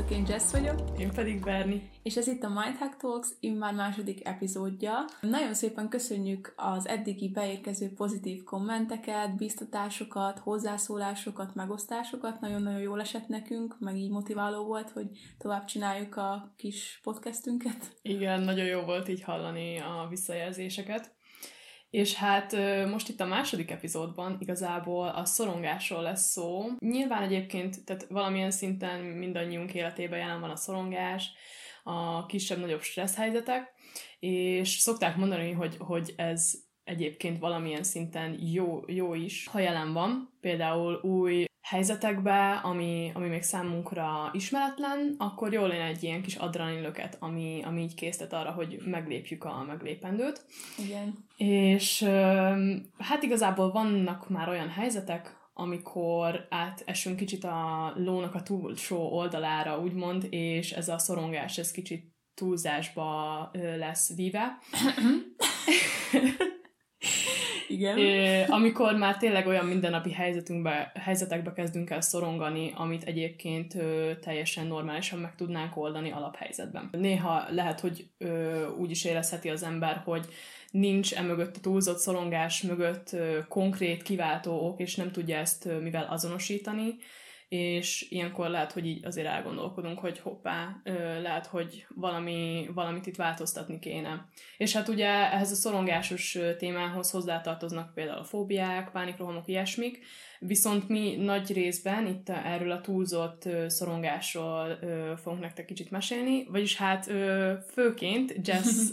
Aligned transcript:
Sziasztok, 0.00 0.18
én 0.18 0.26
Jess 0.28 0.52
vagyok. 0.52 1.00
Én 1.00 1.12
pedig 1.12 1.40
Berni. 1.40 1.90
És 2.02 2.16
ez 2.16 2.26
itt 2.26 2.42
a 2.42 2.48
Mindhack 2.48 2.96
Talks, 2.96 3.28
immár 3.40 3.74
második 3.74 4.26
epizódja. 4.26 5.04
Nagyon 5.20 5.54
szépen 5.54 5.88
köszönjük 5.88 6.52
az 6.56 6.88
eddigi 6.88 7.28
beérkező 7.28 7.92
pozitív 7.96 8.42
kommenteket, 8.42 9.36
biztatásokat, 9.36 10.38
hozzászólásokat, 10.38 11.54
megosztásokat. 11.54 12.40
Nagyon-nagyon 12.40 12.80
jól 12.80 13.00
esett 13.00 13.28
nekünk, 13.28 13.76
meg 13.78 13.96
így 13.96 14.10
motiváló 14.10 14.64
volt, 14.64 14.90
hogy 14.90 15.06
tovább 15.38 15.64
csináljuk 15.64 16.16
a 16.16 16.54
kis 16.56 17.00
podcastünket. 17.02 17.98
Igen, 18.02 18.40
nagyon 18.40 18.66
jó 18.66 18.80
volt 18.80 19.08
így 19.08 19.22
hallani 19.22 19.78
a 19.78 20.06
visszajelzéseket. 20.08 21.18
És 21.90 22.14
hát 22.14 22.56
most 22.88 23.08
itt 23.08 23.20
a 23.20 23.26
második 23.26 23.70
epizódban 23.70 24.36
igazából 24.40 25.08
a 25.08 25.24
szorongásról 25.24 26.02
lesz 26.02 26.30
szó. 26.30 26.64
Nyilván 26.78 27.22
egyébként, 27.22 27.84
tehát 27.84 28.06
valamilyen 28.08 28.50
szinten 28.50 29.00
mindannyiunk 29.00 29.74
életében 29.74 30.18
jelen 30.18 30.40
van 30.40 30.50
a 30.50 30.56
szorongás, 30.56 31.32
a 31.82 32.26
kisebb-nagyobb 32.26 32.82
stressz 32.82 33.16
helyzetek, 33.16 33.72
és 34.18 34.68
szokták 34.68 35.16
mondani, 35.16 35.52
hogy, 35.52 35.76
hogy 35.78 36.14
ez 36.16 36.52
egyébként 36.90 37.38
valamilyen 37.38 37.82
szinten 37.82 38.38
jó, 38.52 38.82
jó 38.86 39.14
is, 39.14 39.46
ha 39.46 39.58
jelen 39.58 39.92
van. 39.92 40.30
Például 40.40 41.00
új 41.02 41.44
helyzetekbe, 41.62 42.60
ami, 42.62 43.10
ami 43.14 43.28
még 43.28 43.42
számunkra 43.42 44.30
ismeretlen, 44.32 45.14
akkor 45.18 45.52
jól 45.52 45.68
lenne 45.68 45.84
egy 45.84 46.02
ilyen 46.02 46.22
kis 46.22 46.34
adrenalinlöket, 46.34 47.16
ami, 47.20 47.62
ami 47.64 47.82
így 47.82 47.94
késztet 47.94 48.32
arra, 48.32 48.50
hogy 48.50 48.80
meglépjük 48.84 49.44
a 49.44 49.64
meglépendőt. 49.66 50.44
Igen. 50.78 51.24
És 51.36 52.02
hát 52.98 53.22
igazából 53.22 53.70
vannak 53.70 54.28
már 54.28 54.48
olyan 54.48 54.68
helyzetek, 54.68 55.38
amikor 55.52 56.46
átesünk 56.48 57.16
kicsit 57.16 57.44
a 57.44 57.92
lónak 57.96 58.34
a 58.34 58.42
túlsó 58.42 59.12
oldalára, 59.12 59.80
úgymond, 59.80 60.26
és 60.30 60.72
ez 60.72 60.88
a 60.88 60.98
szorongás, 60.98 61.58
ez 61.58 61.70
kicsit 61.70 62.14
túlzásba 62.34 63.50
lesz 63.76 64.14
víve. 64.14 64.58
Igen. 67.70 67.98
É, 67.98 68.44
amikor 68.48 68.94
már 68.96 69.16
tényleg 69.16 69.46
olyan 69.46 69.66
mindennapi 69.66 70.12
helyzetünkbe, 70.12 70.92
helyzetekbe 70.94 71.52
kezdünk 71.52 71.90
el 71.90 72.00
szorongani, 72.00 72.72
amit 72.76 73.04
egyébként 73.04 73.74
ö, 73.74 74.10
teljesen 74.20 74.66
normálisan 74.66 75.18
meg 75.18 75.34
tudnánk 75.34 75.76
oldani 75.76 76.10
alaphelyzetben. 76.10 76.88
Néha 76.92 77.44
lehet, 77.50 77.80
hogy 77.80 78.06
ö, 78.18 78.66
úgy 78.68 78.90
is 78.90 79.04
érezheti 79.04 79.48
az 79.48 79.62
ember, 79.62 80.02
hogy 80.04 80.26
nincs 80.70 81.14
emögött 81.14 81.56
a 81.56 81.60
túlzott 81.60 81.98
szorongás 81.98 82.62
mögött 82.62 83.12
ö, 83.12 83.38
konkrét 83.48 84.02
kiváltó 84.02 84.66
ok, 84.66 84.80
és 84.80 84.94
nem 84.94 85.10
tudja 85.10 85.36
ezt 85.36 85.66
ö, 85.66 85.80
mivel 85.80 86.06
azonosítani, 86.10 86.94
és 87.50 88.06
ilyenkor 88.10 88.48
lehet, 88.48 88.72
hogy 88.72 88.86
így 88.86 89.04
azért 89.04 89.26
elgondolkodunk, 89.26 89.98
hogy 89.98 90.18
hoppá, 90.18 90.80
lehet, 91.22 91.46
hogy 91.46 91.86
valami, 91.94 92.68
valamit 92.74 93.06
itt 93.06 93.16
változtatni 93.16 93.78
kéne. 93.78 94.28
És 94.56 94.72
hát 94.72 94.88
ugye 94.88 95.08
ehhez 95.08 95.50
a 95.50 95.54
szorongásos 95.54 96.38
témához 96.58 97.10
hozzátartoznak 97.10 97.94
például 97.94 98.18
a 98.18 98.24
fóbiák, 98.24 98.90
pánikrohamok, 98.90 99.48
ilyesmik, 99.48 99.98
viszont 100.38 100.88
mi 100.88 101.16
nagy 101.16 101.52
részben 101.52 102.06
itt 102.06 102.28
erről 102.28 102.70
a 102.70 102.80
túlzott 102.80 103.48
szorongásról 103.66 104.78
fogunk 105.16 105.42
nektek 105.42 105.64
kicsit 105.64 105.90
mesélni, 105.90 106.44
vagyis 106.44 106.76
hát 106.76 107.04
főként 107.72 108.34
Jess 108.46 108.90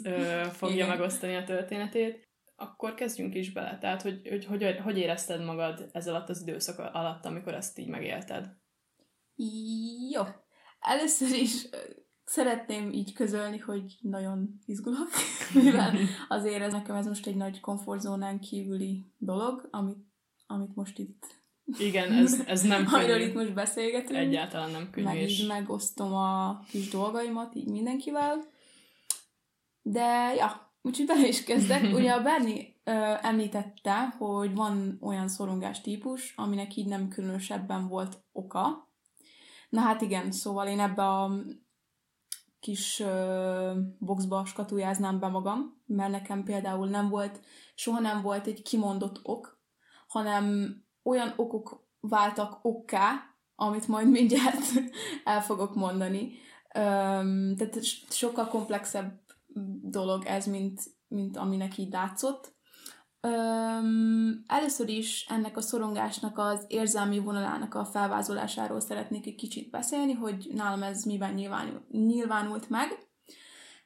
fogja 0.51 0.87
megosztani 0.87 1.35
a 1.35 1.43
történetét, 1.43 2.26
akkor 2.59 2.93
kezdjünk 2.93 3.35
is 3.35 3.51
bele. 3.51 3.77
Tehát, 3.77 4.01
hogy, 4.01 4.27
hogy, 4.29 4.45
hogy, 4.45 4.79
hogy 4.83 4.97
érezted 4.97 5.43
magad 5.43 5.89
ez 5.91 6.07
alatt 6.07 6.29
az 6.29 6.41
időszak 6.41 6.79
alatt, 6.79 7.25
amikor 7.25 7.53
ezt 7.53 7.79
így 7.79 7.87
megélted? 7.87 8.49
Jó. 10.11 10.21
Először 10.79 11.31
is 11.31 11.67
szeretném 12.23 12.91
így 12.91 13.13
közölni, 13.13 13.57
hogy 13.57 13.97
nagyon 14.01 14.59
izgulok, 14.65 15.09
mivel 15.63 15.97
azért 16.27 16.61
ez 16.61 16.71
nekem 16.71 16.95
ez 16.95 17.07
most 17.07 17.27
egy 17.27 17.35
nagy 17.35 17.59
komfortzónán 17.59 18.39
kívüli 18.39 19.05
dolog, 19.17 19.67
amit, 19.71 20.05
amit 20.47 20.75
most 20.75 20.99
itt 20.99 21.35
igen, 21.79 22.11
ez, 22.11 22.41
ez 22.45 22.61
nem 22.61 22.85
könnyű. 22.91 23.23
itt 23.23 23.33
most 23.33 23.53
beszélgetünk. 23.53 24.19
Egyáltalán 24.19 24.71
nem 24.71 24.89
könnyű. 24.89 25.07
Meg 25.07 25.29
így 25.29 25.47
megosztom 25.47 26.13
a 26.13 26.59
kis 26.69 26.89
dolgaimat 26.89 27.55
így 27.55 27.67
mindenkivel. 27.67 28.43
De, 29.81 30.33
ja, 30.35 30.66
Úgyhogy 30.87 31.05
bele 31.05 31.27
is 31.27 31.43
kezdek. 31.43 31.83
Ugye 31.97 32.11
a 32.11 32.21
Berni 32.21 32.75
ö, 32.83 33.13
említette, 33.21 34.07
hogy 34.17 34.55
van 34.55 34.97
olyan 35.01 35.27
szorongás 35.27 35.81
típus, 35.81 36.33
aminek 36.35 36.75
így 36.75 36.87
nem 36.87 37.07
különösebben 37.07 37.87
volt 37.87 38.23
oka. 38.31 38.89
Na 39.69 39.81
hát 39.81 40.01
igen, 40.01 40.31
szóval 40.31 40.67
én 40.67 40.79
ebbe 40.79 41.03
a 41.03 41.31
kis 42.59 42.99
ö, 42.99 43.79
boxba 43.99 44.45
skatujáznám 44.45 45.19
be 45.19 45.27
magam, 45.27 45.81
mert 45.85 46.11
nekem 46.11 46.43
például 46.43 46.87
nem 46.87 47.09
volt, 47.09 47.39
soha 47.75 47.99
nem 47.99 48.21
volt 48.21 48.47
egy 48.47 48.61
kimondott 48.61 49.19
ok, 49.23 49.61
hanem 50.07 50.75
olyan 51.03 51.33
okok 51.35 51.87
váltak 51.99 52.59
okká, 52.61 53.35
amit 53.55 53.87
majd 53.87 54.09
mindjárt 54.09 54.65
el 55.23 55.41
fogok 55.41 55.75
mondani. 55.75 56.31
Öm, 56.73 57.55
tehát 57.55 57.83
sokkal 58.09 58.47
komplexebb 58.47 59.25
dolog 59.81 60.25
ez, 60.25 60.45
mint, 60.45 60.81
mint 61.07 61.37
aminek 61.37 61.77
így 61.77 61.91
látszott. 61.91 62.55
Öm, 63.21 64.43
először 64.47 64.89
is 64.89 65.25
ennek 65.29 65.57
a 65.57 65.61
szorongásnak 65.61 66.37
az 66.37 66.65
érzelmi 66.67 67.19
vonalának 67.19 67.73
a 67.73 67.85
felvázolásáról 67.85 68.79
szeretnék 68.79 69.25
egy 69.25 69.35
kicsit 69.35 69.69
beszélni, 69.69 70.13
hogy 70.13 70.49
nálam 70.53 70.83
ez 70.83 71.03
miben 71.03 71.33
nyilvánult, 71.33 71.89
nyilvánult 71.91 72.69
meg. 72.69 73.07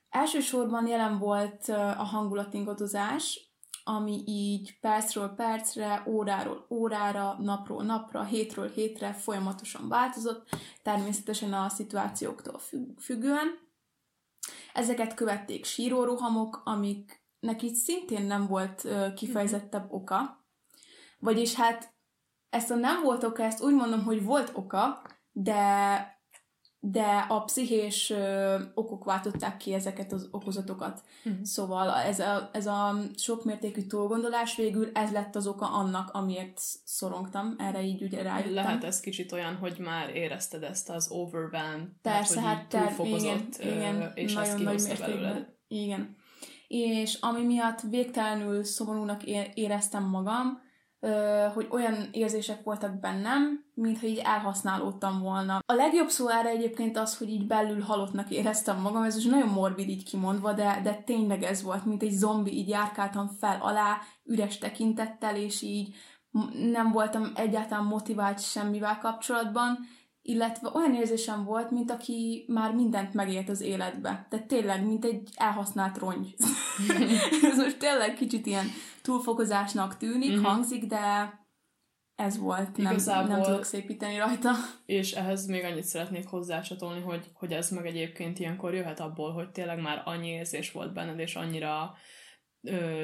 Elsősorban 0.09 0.87
jelen 0.87 1.17
volt 1.17 1.67
a 1.97 2.03
hangulatingadozás, 2.03 3.51
ami 3.83 4.23
így 4.25 4.79
percről 4.79 5.29
percre, 5.29 6.03
óráról 6.07 6.65
órára, 6.69 7.35
napról 7.39 7.83
napra, 7.83 8.23
hétről 8.23 8.69
hétre 8.69 9.13
folyamatosan 9.13 9.87
változott, 9.87 10.49
természetesen 10.83 11.53
a 11.53 11.69
szituációktól 11.69 12.59
függően. 12.97 13.69
Ezeket 14.73 15.13
követték 15.13 15.65
sírórohamok, 15.65 16.61
amiknek 16.65 17.61
így 17.61 17.75
szintén 17.75 18.25
nem 18.25 18.47
volt 18.47 18.87
kifejezettebb 19.15 19.91
oka. 19.91 20.45
Vagyis 21.19 21.55
hát 21.55 21.93
ezt 22.49 22.71
a 22.71 22.75
nem 22.75 23.03
volt 23.03 23.23
oka, 23.23 23.43
ezt 23.43 23.63
úgy 23.63 23.73
mondom, 23.73 24.03
hogy 24.03 24.23
volt 24.23 24.51
oka, 24.53 25.01
de 25.31 26.20
de 26.83 27.25
a 27.29 27.43
pszichés 27.43 28.09
ö, 28.09 28.55
okok 28.73 29.03
váltották 29.03 29.57
ki 29.57 29.73
ezeket 29.73 30.11
az 30.11 30.27
okozatokat. 30.31 31.03
Mm. 31.29 31.41
Szóval 31.43 31.89
ez 31.89 32.19
a, 32.19 32.49
ez 32.53 32.67
a 32.67 32.95
sokmértékű 33.15 33.81
túlgondolás 33.81 34.55
végül 34.55 34.89
ez 34.93 35.11
lett 35.11 35.35
az 35.35 35.47
oka 35.47 35.65
annak, 35.65 36.09
amiért 36.13 36.61
szorongtam, 36.83 37.55
erre 37.57 37.81
így 37.81 38.01
ugye 38.01 38.21
rájöttem. 38.21 38.53
Lehet 38.53 38.83
ez 38.83 38.99
kicsit 38.99 39.31
olyan, 39.31 39.55
hogy 39.55 39.77
már 39.79 40.15
érezted 40.15 40.63
ezt 40.63 40.89
az 40.89 41.11
overwhelm, 41.11 41.95
Persze, 42.01 42.41
hát 42.41 42.67
ter- 42.67 42.99
igen, 42.99 43.47
igen, 43.59 44.11
és 44.15 44.33
nagyon 44.33 44.61
nagy 44.61 44.81
mértékben. 44.81 45.09
Belőled. 45.09 45.47
Igen. 45.67 46.15
És 46.67 47.17
ami 47.19 47.43
miatt 47.43 47.81
végtelenül 47.81 48.63
szomorúnak 48.63 49.23
éreztem 49.53 50.03
magam, 50.03 50.61
hogy 51.53 51.67
olyan 51.69 52.09
érzések 52.11 52.63
voltak 52.63 52.99
bennem, 52.99 53.65
mintha 53.73 54.07
így 54.07 54.17
elhasználódtam 54.17 55.21
volna. 55.21 55.59
A 55.65 55.73
legjobb 55.73 56.09
szó 56.09 56.27
erre 56.27 56.49
egyébként 56.49 56.97
az, 56.97 57.17
hogy 57.17 57.29
így 57.29 57.47
belül 57.47 57.81
halottnak 57.81 58.29
éreztem 58.29 58.81
magam, 58.81 59.03
ez 59.03 59.17
is 59.17 59.25
nagyon 59.25 59.49
morbid 59.49 59.89
így 59.89 60.03
kimondva, 60.03 60.53
de, 60.53 60.79
de 60.83 60.93
tényleg 60.93 61.43
ez 61.43 61.63
volt, 61.63 61.85
mint 61.85 62.03
egy 62.03 62.11
zombi, 62.11 62.57
így 62.57 62.69
járkáltam 62.69 63.27
fel 63.39 63.57
alá, 63.61 63.97
üres 64.23 64.57
tekintettel, 64.57 65.35
és 65.35 65.61
így 65.61 65.95
nem 66.71 66.91
voltam 66.91 67.31
egyáltalán 67.35 67.85
motivált 67.85 68.43
semmivel 68.43 68.97
kapcsolatban, 68.97 69.77
illetve 70.21 70.69
olyan 70.73 70.93
érzésem 70.93 71.43
volt, 71.43 71.71
mint 71.71 71.91
aki 71.91 72.45
már 72.47 72.73
mindent 72.73 73.13
megélt 73.13 73.49
az 73.49 73.61
életbe. 73.61 74.27
Tehát 74.29 74.47
tényleg, 74.47 74.85
mint 74.85 75.05
egy 75.05 75.29
elhasznált 75.35 75.97
rongy. 75.97 76.35
Ez 77.51 77.57
most 77.57 77.77
tényleg 77.77 78.13
kicsit 78.13 78.45
ilyen 78.45 78.65
túlfokozásnak 79.01 79.97
tűnik, 79.97 80.31
mm-hmm. 80.31 80.43
hangzik, 80.43 80.85
de 80.85 81.39
ez 82.15 82.37
volt, 82.37 82.77
nem, 82.77 82.91
Igazából, 82.91 83.27
nem 83.27 83.41
tudok 83.41 83.63
szépíteni 83.63 84.17
rajta. 84.17 84.51
És 84.85 85.11
ehhez 85.11 85.45
még 85.45 85.63
annyit 85.63 85.83
szeretnék 85.83 86.27
hozzácsatolni, 86.27 87.01
hogy, 87.01 87.31
hogy 87.33 87.51
ez 87.51 87.69
meg 87.69 87.85
egyébként 87.85 88.39
ilyenkor 88.39 88.73
jöhet 88.73 88.99
abból, 88.99 89.31
hogy 89.31 89.49
tényleg 89.51 89.81
már 89.81 90.01
annyi 90.05 90.27
érzés 90.27 90.71
volt 90.71 90.93
benned, 90.93 91.19
és 91.19 91.35
annyira 91.35 91.93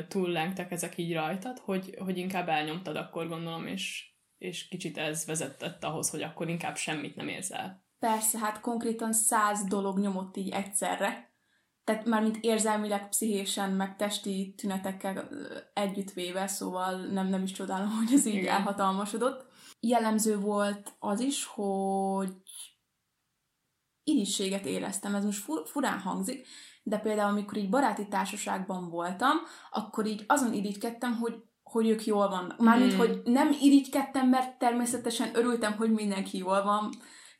túllengtek 0.07 0.71
ezek 0.71 0.97
így 0.97 1.13
rajtad, 1.13 1.59
hogy, 1.59 1.95
hogy 1.99 2.17
inkább 2.17 2.47
elnyomtad 2.47 2.95
akkor 2.95 3.27
gondolom, 3.27 3.67
és, 3.67 4.16
és 4.37 4.67
kicsit 4.67 4.97
ez 4.97 5.25
vezetett 5.25 5.83
ahhoz, 5.83 6.09
hogy 6.09 6.21
akkor 6.21 6.49
inkább 6.49 6.75
semmit 6.75 7.15
nem 7.15 7.27
érzel. 7.27 7.85
Persze, 7.99 8.37
hát 8.37 8.59
konkrétan 8.59 9.13
száz 9.13 9.63
dolog 9.63 9.99
nyomott 9.99 10.37
így 10.37 10.49
egyszerre, 10.49 11.27
tehát 11.87 12.05
már 12.05 12.21
mint 12.21 12.37
érzelmileg, 12.41 13.09
pszichésen, 13.09 13.71
meg 13.71 13.95
testi 13.95 14.53
tünetekkel 14.57 15.29
együttvéve, 15.73 16.47
szóval 16.47 17.05
nem, 17.05 17.27
nem 17.27 17.43
is 17.43 17.51
csodálom, 17.51 17.89
hogy 17.89 18.13
ez 18.13 18.25
így 18.25 18.33
Igen. 18.33 18.55
elhatalmasodott. 18.55 19.45
Jellemző 19.79 20.39
volt 20.39 20.95
az 20.99 21.19
is, 21.19 21.45
hogy 21.45 22.33
irigységet 24.03 24.65
éreztem, 24.65 25.15
ez 25.15 25.25
most 25.25 25.43
fur, 25.43 25.67
furán 25.67 25.99
hangzik, 25.99 26.47
de 26.83 26.97
például 26.97 27.29
amikor 27.29 27.57
így 27.57 27.69
baráti 27.69 28.07
társaságban 28.07 28.89
voltam, 28.89 29.37
akkor 29.71 30.05
így 30.05 30.23
azon 30.27 30.53
irigykedtem, 30.53 31.15
hogy 31.17 31.43
hogy 31.71 31.89
ők 31.89 32.05
jól 32.05 32.29
vannak. 32.29 32.59
Mármint, 32.59 32.93
mm. 32.93 32.97
hogy 32.97 33.21
nem 33.25 33.55
irigykedtem, 33.61 34.29
mert 34.29 34.59
természetesen 34.59 35.29
örültem, 35.33 35.73
hogy 35.73 35.91
mindenki 35.91 36.37
jól 36.37 36.63
van, 36.63 36.89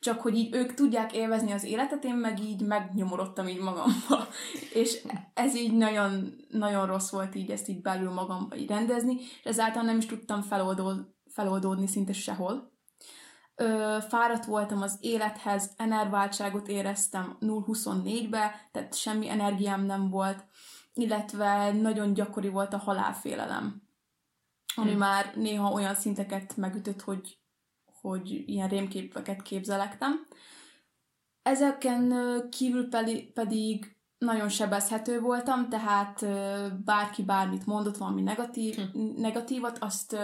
csak 0.00 0.20
hogy 0.20 0.36
így 0.36 0.54
ők 0.54 0.74
tudják 0.74 1.12
élvezni 1.12 1.52
az 1.52 1.64
életet, 1.64 2.04
én 2.04 2.14
meg 2.14 2.40
így 2.40 2.62
megnyomorodtam 2.62 3.48
így 3.48 3.60
magamba. 3.60 4.28
És 4.72 5.06
ez 5.34 5.56
így 5.56 5.72
nagyon, 5.72 6.34
nagyon 6.48 6.86
rossz 6.86 7.10
volt 7.10 7.34
így 7.34 7.50
ezt 7.50 7.68
így 7.68 7.80
belül 7.80 8.10
magamba 8.10 8.56
így 8.56 8.68
rendezni, 8.68 9.20
és 9.20 9.44
ezáltal 9.44 9.82
nem 9.82 9.98
is 9.98 10.06
tudtam 10.06 10.42
feloldó, 10.42 10.92
feloldódni 11.30 11.86
szinte 11.86 12.12
sehol. 12.12 12.72
Ö, 13.54 13.96
fáradt 14.08 14.44
voltam 14.44 14.82
az 14.82 14.98
élethez, 15.00 15.70
enerváltságot 15.76 16.68
éreztem 16.68 17.36
0-24-be, 17.40 18.68
tehát 18.72 18.94
semmi 18.94 19.28
energiám 19.28 19.84
nem 19.84 20.10
volt, 20.10 20.44
illetve 20.94 21.72
nagyon 21.72 22.12
gyakori 22.12 22.48
volt 22.48 22.74
a 22.74 22.78
halálfélelem, 22.78 23.87
ami 24.78 24.90
hmm. 24.90 24.98
már 24.98 25.32
néha 25.34 25.72
olyan 25.72 25.94
szinteket 25.94 26.56
megütött, 26.56 27.00
hogy 27.00 27.38
hogy 28.00 28.48
ilyen 28.48 28.68
rémképeket 28.68 29.42
képzelektem. 29.42 30.26
Ezeken 31.42 32.12
kívül 32.50 32.88
pedig 33.34 33.96
nagyon 34.18 34.48
sebezhető 34.48 35.20
voltam, 35.20 35.68
tehát 35.68 36.26
bárki 36.84 37.22
bármit 37.22 37.66
mondott, 37.66 37.96
valami 37.96 38.22
negatív, 38.22 38.74
hm. 38.74 39.20
negatívat, 39.20 39.78
azt, 39.78 40.16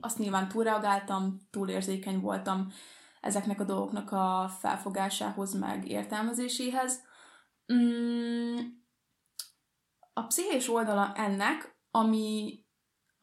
azt 0.00 0.18
nyilván 0.18 0.48
túlreagáltam, 0.48 1.40
túlérzékeny 1.50 2.20
voltam 2.20 2.72
ezeknek 3.20 3.60
a 3.60 3.64
dolgoknak 3.64 4.12
a 4.12 4.50
felfogásához, 4.58 5.58
meg 5.58 5.88
értelmezéséhez. 5.88 7.02
Mm, 7.72 8.56
a 10.12 10.26
pszichés 10.26 10.68
oldala 10.68 11.12
ennek, 11.14 11.76
ami 11.90 12.61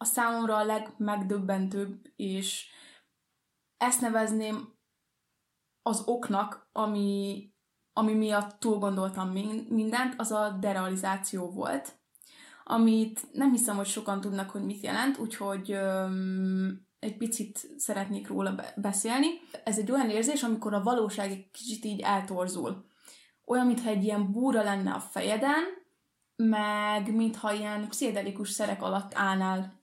a 0.02 0.06
számomra 0.06 0.56
a 0.56 0.64
legmegdöbbentőbb 0.64 2.12
és 2.16 2.68
ezt 3.78 4.02
nevezném 4.02 4.78
az 5.82 6.04
oknak, 6.06 6.70
ami, 6.72 7.44
ami 7.94 8.14
miatt 8.14 8.60
túl 8.60 8.78
gondoltam 8.78 9.30
mindent, 9.70 10.14
az 10.18 10.32
a 10.32 10.58
derealizáció 10.60 11.50
volt, 11.50 12.00
amit 12.64 13.28
nem 13.32 13.52
hiszem, 13.52 13.76
hogy 13.76 13.88
sokan 13.88 14.22
tudnak, 14.22 14.50
hogy 14.50 14.66
mit 14.66 14.84
jelent, 14.84 15.18
úgyhogy 15.18 15.72
öm, 15.72 16.88
egy 17.00 17.18
picit 17.18 17.68
szeretnék 17.78 18.28
róla 18.28 18.56
beszélni. 18.76 19.28
Ez 19.64 19.78
egy 19.78 19.92
olyan 19.92 20.10
érzés, 20.10 20.44
amikor 20.44 20.74
a 20.74 20.84
valóság 20.84 21.32
egy 21.32 21.52
kicsit 21.52 21.86
így 21.86 22.00
eltorzul. 22.00 22.86
Olyan, 23.46 23.66
mintha 23.66 23.90
egy 23.90 24.04
ilyen 24.04 24.32
búra 24.32 24.64
lenne 24.64 24.92
a 24.92 25.00
fejeden, 25.00 25.64
meg 26.36 27.16
mintha 27.16 27.54
ilyen 27.54 27.88
pszichedelikus 27.90 28.50
szerek 28.50 28.82
alatt 28.82 29.12
állnál 29.16 29.79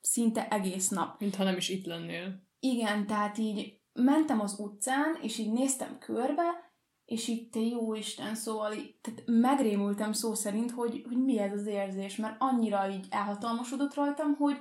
szinte 0.00 0.48
egész 0.48 0.88
nap. 0.88 1.20
Mintha 1.20 1.44
nem 1.44 1.56
is 1.56 1.68
itt 1.68 1.86
lennél. 1.86 2.42
Igen, 2.60 3.06
tehát 3.06 3.38
így 3.38 3.80
mentem 3.92 4.40
az 4.40 4.58
utcán, 4.58 5.18
és 5.22 5.38
így 5.38 5.52
néztem 5.52 5.98
körbe, 5.98 6.72
és 7.04 7.28
így 7.28 7.48
te 7.48 7.60
jó 7.60 7.94
Isten, 7.94 8.34
szóval 8.34 8.72
így, 8.72 8.94
tehát 9.00 9.22
megrémültem 9.26 10.12
szó 10.12 10.34
szerint, 10.34 10.70
hogy, 10.70 11.04
hogy 11.08 11.24
mi 11.24 11.38
ez 11.38 11.52
az 11.52 11.66
érzés, 11.66 12.16
mert 12.16 12.36
annyira 12.38 12.90
így 12.90 13.06
elhatalmasodott 13.10 13.94
rajtam, 13.94 14.34
hogy, 14.34 14.56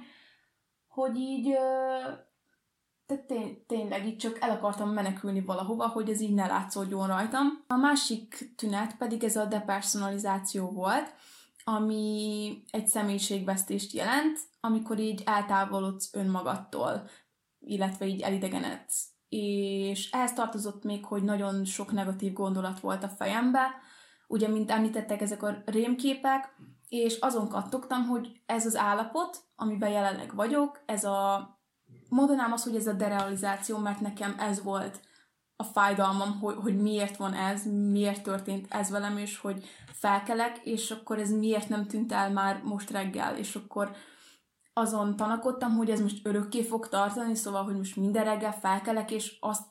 hogy 0.88 1.16
így 1.18 1.56
tehát 3.06 3.24
tény, 3.24 3.64
tényleg 3.68 4.08
így 4.08 4.18
csak 4.18 4.38
el 4.40 4.50
akartam 4.50 4.90
menekülni 4.90 5.42
valahova, 5.42 5.88
hogy 5.88 6.10
ez 6.10 6.22
így 6.22 6.34
ne 6.34 6.48
látszódjon 6.48 7.08
rajtam. 7.08 7.64
A 7.68 7.76
másik 7.76 8.54
tünet 8.56 8.98
pedig 8.98 9.24
ez 9.24 9.36
a 9.36 9.46
depersonalizáció 9.46 10.70
volt, 10.70 11.14
ami 11.76 12.64
egy 12.70 12.88
személyiségvesztést 12.88 13.94
jelent, 13.94 14.40
amikor 14.60 15.00
így 15.00 15.22
eltávolodsz 15.26 16.14
önmagadtól 16.14 17.10
illetve 17.60 18.06
így 18.06 18.22
elidegenedsz. 18.22 19.08
És 19.30 20.12
ehhez 20.12 20.34
tartozott 20.34 20.84
még, 20.84 21.06
hogy 21.06 21.24
nagyon 21.24 21.66
sok 21.66 21.92
negatív 21.92 22.34
gondolat 22.34 22.80
volt 22.80 23.04
a 23.04 23.10
fejembe, 23.10 23.68
ugye, 24.28 24.48
mint 24.48 24.72
említettek, 24.72 25.22
ezek 25.22 25.44
a 25.44 25.62
rémképek, 25.66 26.56
és 26.88 27.20
azon 27.20 27.48
kattogtam, 27.48 28.08
hogy 28.08 28.42
ez 28.46 28.66
az 28.66 28.76
állapot, 28.76 29.44
amiben 29.56 29.90
jelenleg 29.90 30.36
vagyok, 30.36 30.84
ez 30.86 31.04
a, 31.04 31.50
mondanám 32.10 32.52
azt, 32.52 32.64
hogy 32.64 32.76
ez 32.76 32.88
a 32.88 32.94
derealizáció, 32.94 33.78
mert 33.78 34.00
nekem 34.00 34.36
ez 34.40 34.64
volt 34.64 35.00
a 35.62 35.64
fájdalmam, 35.64 36.40
hogy, 36.40 36.56
hogy 36.56 36.78
miért 36.78 37.18
van 37.18 37.34
ez, 37.34 37.66
miért 37.92 38.24
történt 38.24 38.66
ez 38.70 38.90
velem, 38.90 39.18
és 39.18 39.38
hogy 39.38 39.66
felkelek, 39.92 40.58
és 40.64 40.92
akkor 40.92 41.20
ez 41.20 41.32
miért 41.32 41.70
nem 41.70 41.88
tűnt 41.88 42.12
el 42.12 42.32
már 42.32 42.62
most 42.64 42.90
reggel, 42.90 43.38
és 43.38 43.56
akkor 43.56 43.96
azon 44.74 45.16
tanakodtam, 45.16 45.76
hogy 45.76 45.90
ez 45.90 46.02
most 46.02 46.26
örökké 46.26 46.64
fog 46.64 46.88
tartani, 46.88 47.36
szóval, 47.36 47.64
hogy 47.64 47.76
most 47.76 47.96
minden 47.96 48.24
reggel 48.24 48.54
felkelek, 48.54 49.12
és 49.12 49.38
azt 49.40 49.66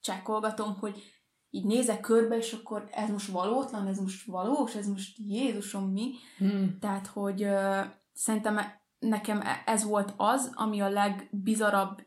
csekkolgatom, 0.00 0.76
hogy 0.78 1.02
így 1.50 1.64
nézek 1.64 2.00
körbe, 2.00 2.36
és 2.36 2.52
akkor 2.52 2.88
ez 2.90 3.10
most 3.10 3.28
valótlan, 3.28 3.86
ez 3.86 3.98
most 3.98 4.26
valós, 4.26 4.74
ez 4.74 4.86
most 4.86 5.16
Jézusom 5.18 5.90
mi. 5.90 6.14
Hmm. 6.38 6.78
Tehát, 6.78 7.06
hogy 7.06 7.42
uh, 7.44 7.84
szerintem 8.12 8.58
nekem 8.98 9.40
e, 9.40 9.62
ez 9.66 9.84
volt 9.84 10.14
az, 10.16 10.50
ami 10.54 10.80
a 10.80 10.88
legbizarabb, 10.88 12.06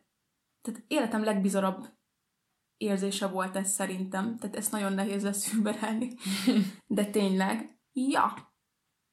tehát 0.61 0.83
életem 0.87 1.23
legbizarabb 1.23 1.97
érzése 2.79 3.27
volt 3.27 3.55
ez 3.55 3.69
szerintem. 3.71 4.37
Tehát 4.37 4.55
ezt 4.55 4.71
nagyon 4.71 4.93
nehéz 4.93 5.23
lesz 5.23 5.53
überelni. 5.53 6.13
De 6.87 7.05
tényleg. 7.05 7.79
Ja, 7.91 8.33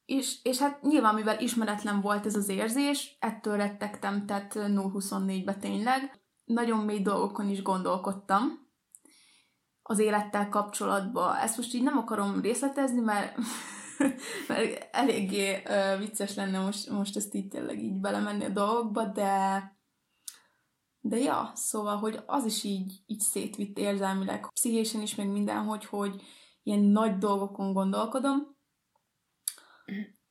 és, 0.04 0.38
és 0.42 0.58
hát 0.58 0.82
nyilván, 0.82 1.14
mivel 1.14 1.40
ismeretlen 1.40 2.00
volt 2.00 2.26
ez 2.26 2.36
az 2.36 2.48
érzés, 2.48 3.16
ettől 3.20 3.56
rettegtem, 3.56 4.26
tehát 4.26 4.52
0-24-be 4.56 5.54
tényleg. 5.54 6.20
Nagyon 6.44 6.84
mély 6.84 7.02
dolgokon 7.02 7.48
is 7.48 7.62
gondolkodtam 7.62 8.68
az 9.82 9.98
élettel 9.98 10.48
kapcsolatban. 10.48 11.36
Ezt 11.36 11.56
most 11.56 11.74
így 11.74 11.82
nem 11.82 11.96
akarom 11.96 12.40
részletezni, 12.40 13.00
mert, 13.00 13.36
mert 14.48 14.88
eléggé 14.92 15.62
uh, 15.64 15.98
vicces 15.98 16.34
lenne 16.34 16.58
most, 16.58 16.90
most 16.90 17.16
ezt 17.16 17.34
így 17.34 17.48
tényleg 17.48 17.82
így 17.82 18.00
belemenni 18.00 18.44
a 18.44 18.48
dolgokba, 18.48 19.04
de 19.04 19.62
de 21.08 21.18
ja, 21.18 21.52
szóval, 21.54 21.96
hogy 21.96 22.18
az 22.26 22.44
is 22.44 22.64
így, 22.64 23.02
így 23.06 23.20
szétvitt 23.20 23.78
érzelmileg, 23.78 24.48
pszichésen 24.52 25.02
is, 25.02 25.14
meg 25.14 25.28
mindenhogy, 25.28 25.84
hogy 25.84 26.22
ilyen 26.62 26.80
nagy 26.80 27.18
dolgokon 27.18 27.72
gondolkodom, 27.72 28.56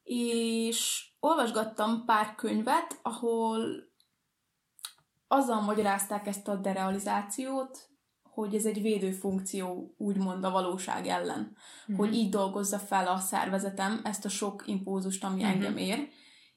és 0.03 1.10
olvasgattam 1.20 2.05
pár 2.05 2.36
könyvet, 2.36 3.00
ahol 3.01 3.84
azzal 5.27 5.62
magyarázták 5.62 6.27
ezt 6.27 6.48
a 6.48 6.55
derealizációt, 6.55 7.89
hogy 8.24 8.55
ez 8.55 8.65
egy 8.65 8.82
védőfunkció, 8.82 9.94
úgymond 9.98 10.44
a 10.44 10.51
valóság 10.51 11.08
ellen. 11.08 11.39
Mm-hmm. 11.39 12.00
Hogy 12.00 12.13
így 12.13 12.29
dolgozza 12.29 12.79
fel 12.79 13.08
a 13.08 13.17
szervezetem 13.17 14.01
ezt 14.03 14.25
a 14.25 14.29
sok 14.29 14.63
impulzust, 14.67 15.24
ami 15.24 15.41
mm-hmm. 15.41 15.51
engem 15.51 15.77
ér. 15.77 16.10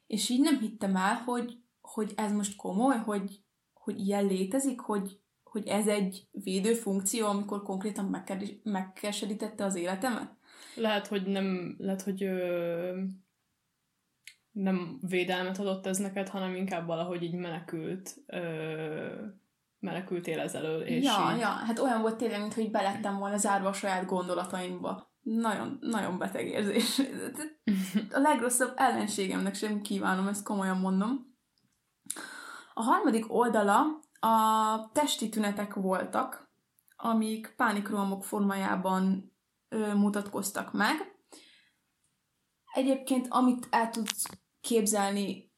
És 0.06 0.28
így 0.28 0.40
nem 0.40 0.58
hittem 0.58 0.96
el, 0.96 1.14
hogy, 1.14 1.58
hogy 1.80 2.12
ez 2.16 2.32
most 2.32 2.56
komoly, 2.56 2.96
hogy, 2.96 3.40
hogy 3.88 4.06
ilyen 4.06 4.26
létezik, 4.26 4.80
hogy, 4.80 5.20
hogy 5.42 5.66
ez 5.66 5.86
egy 5.86 6.28
védőfunkció, 6.30 7.26
amikor 7.26 7.62
konkrétan 7.62 8.24
megkeserítette 8.62 9.64
az 9.64 9.74
életemet. 9.74 10.36
Lehet, 10.74 11.06
hogy 11.06 11.26
nem, 11.26 11.74
lehet, 11.78 12.02
hogy 12.02 12.22
ö, 12.22 13.00
nem 14.50 14.98
védelmet 15.08 15.58
adott 15.58 15.86
ez 15.86 15.98
neked, 15.98 16.28
hanem 16.28 16.54
inkább 16.54 16.86
valahogy 16.86 17.22
így 17.22 17.34
menekült, 17.34 18.16
ö, 18.26 19.26
menekültél 19.78 20.40
ez 20.40 20.54
elől. 20.54 20.80
És 20.80 21.04
ja, 21.04 21.32
így... 21.34 21.40
ja, 21.40 21.48
hát 21.48 21.78
olyan 21.78 22.00
volt 22.00 22.16
tényleg, 22.16 22.40
mintha 22.40 22.60
így 22.60 22.70
belettem 22.70 23.18
volna 23.18 23.36
zárva 23.36 23.68
a 23.68 23.72
saját 23.72 24.06
gondolataimba. 24.06 25.12
Nagyon, 25.20 25.78
nagyon 25.80 26.18
beteg 26.18 26.46
érzés. 26.46 27.00
A 28.10 28.18
legrosszabb 28.18 28.72
ellenségemnek 28.76 29.54
sem 29.54 29.80
kívánom, 29.80 30.26
ezt 30.28 30.44
komolyan 30.44 30.78
mondom. 30.78 31.27
A 32.78 32.82
harmadik 32.82 33.32
oldala 33.34 34.00
a 34.20 34.90
testi 34.92 35.28
tünetek 35.28 35.74
voltak, 35.74 36.50
amik 36.96 37.54
pánikrohamok 37.56 38.24
formájában 38.24 39.32
ö, 39.68 39.94
mutatkoztak 39.94 40.72
meg. 40.72 41.16
Egyébként, 42.72 43.26
amit 43.30 43.66
el 43.70 43.90
tudsz 43.90 44.26
képzelni, 44.60 45.52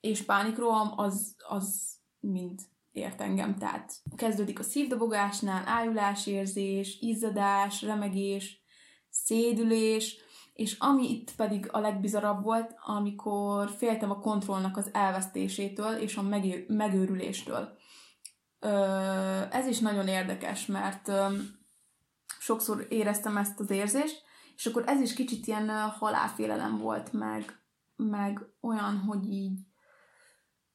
és 0.00 0.22
pánikroham, 0.22 0.98
az, 0.98 1.36
az 1.48 1.96
mind 2.20 2.60
ért 2.92 3.20
engem. 3.20 3.58
Tehát 3.58 3.92
kezdődik 4.16 4.58
a 4.58 4.62
szívdobogásnál, 4.62 5.62
ájulásérzés, 5.66 7.00
izzadás, 7.00 7.82
remegés, 7.82 8.62
szédülés, 9.10 10.16
és 10.52 10.76
ami 10.78 11.10
itt 11.10 11.34
pedig 11.34 11.68
a 11.72 11.78
legbizarabb 11.78 12.42
volt, 12.42 12.74
amikor 12.84 13.70
féltem 13.70 14.10
a 14.10 14.18
kontrollnak 14.18 14.76
az 14.76 14.90
elvesztésétől 14.92 15.94
és 15.94 16.16
a 16.16 16.22
megőrüléstől. 16.66 17.76
Ez 19.50 19.66
is 19.66 19.78
nagyon 19.78 20.08
érdekes, 20.08 20.66
mert 20.66 21.10
sokszor 22.38 22.86
éreztem 22.88 23.36
ezt 23.36 23.60
az 23.60 23.70
érzést, 23.70 24.22
és 24.56 24.66
akkor 24.66 24.84
ez 24.86 25.00
is 25.00 25.14
kicsit 25.14 25.46
ilyen 25.46 25.68
halálfélelem 25.68 26.78
volt, 26.78 27.12
meg, 27.12 27.62
meg 27.96 28.46
olyan, 28.60 28.98
hogy 28.98 29.32
így 29.32 29.58